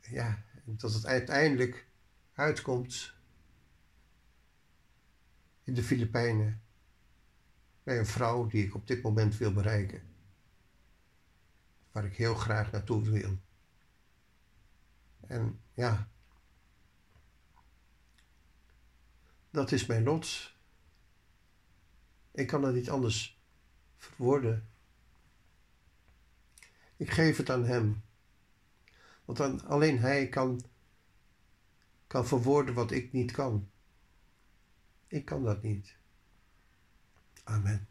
[0.00, 1.86] Ja, dat het uiteindelijk
[2.32, 3.14] uitkomt
[5.64, 6.62] in de Filipijnen
[7.82, 10.02] bij een vrouw die ik op dit moment wil bereiken.
[11.92, 13.38] Waar ik heel graag naartoe wil.
[15.26, 16.08] En ja,
[19.50, 20.57] dat is mijn lot.
[22.38, 23.40] Ik kan dat niet anders
[23.96, 24.68] verwoorden.
[26.96, 28.02] Ik geef het aan Hem.
[29.24, 30.60] Want dan, alleen Hij kan,
[32.06, 33.70] kan verwoorden wat ik niet kan.
[35.06, 35.96] Ik kan dat niet.
[37.44, 37.87] Amen.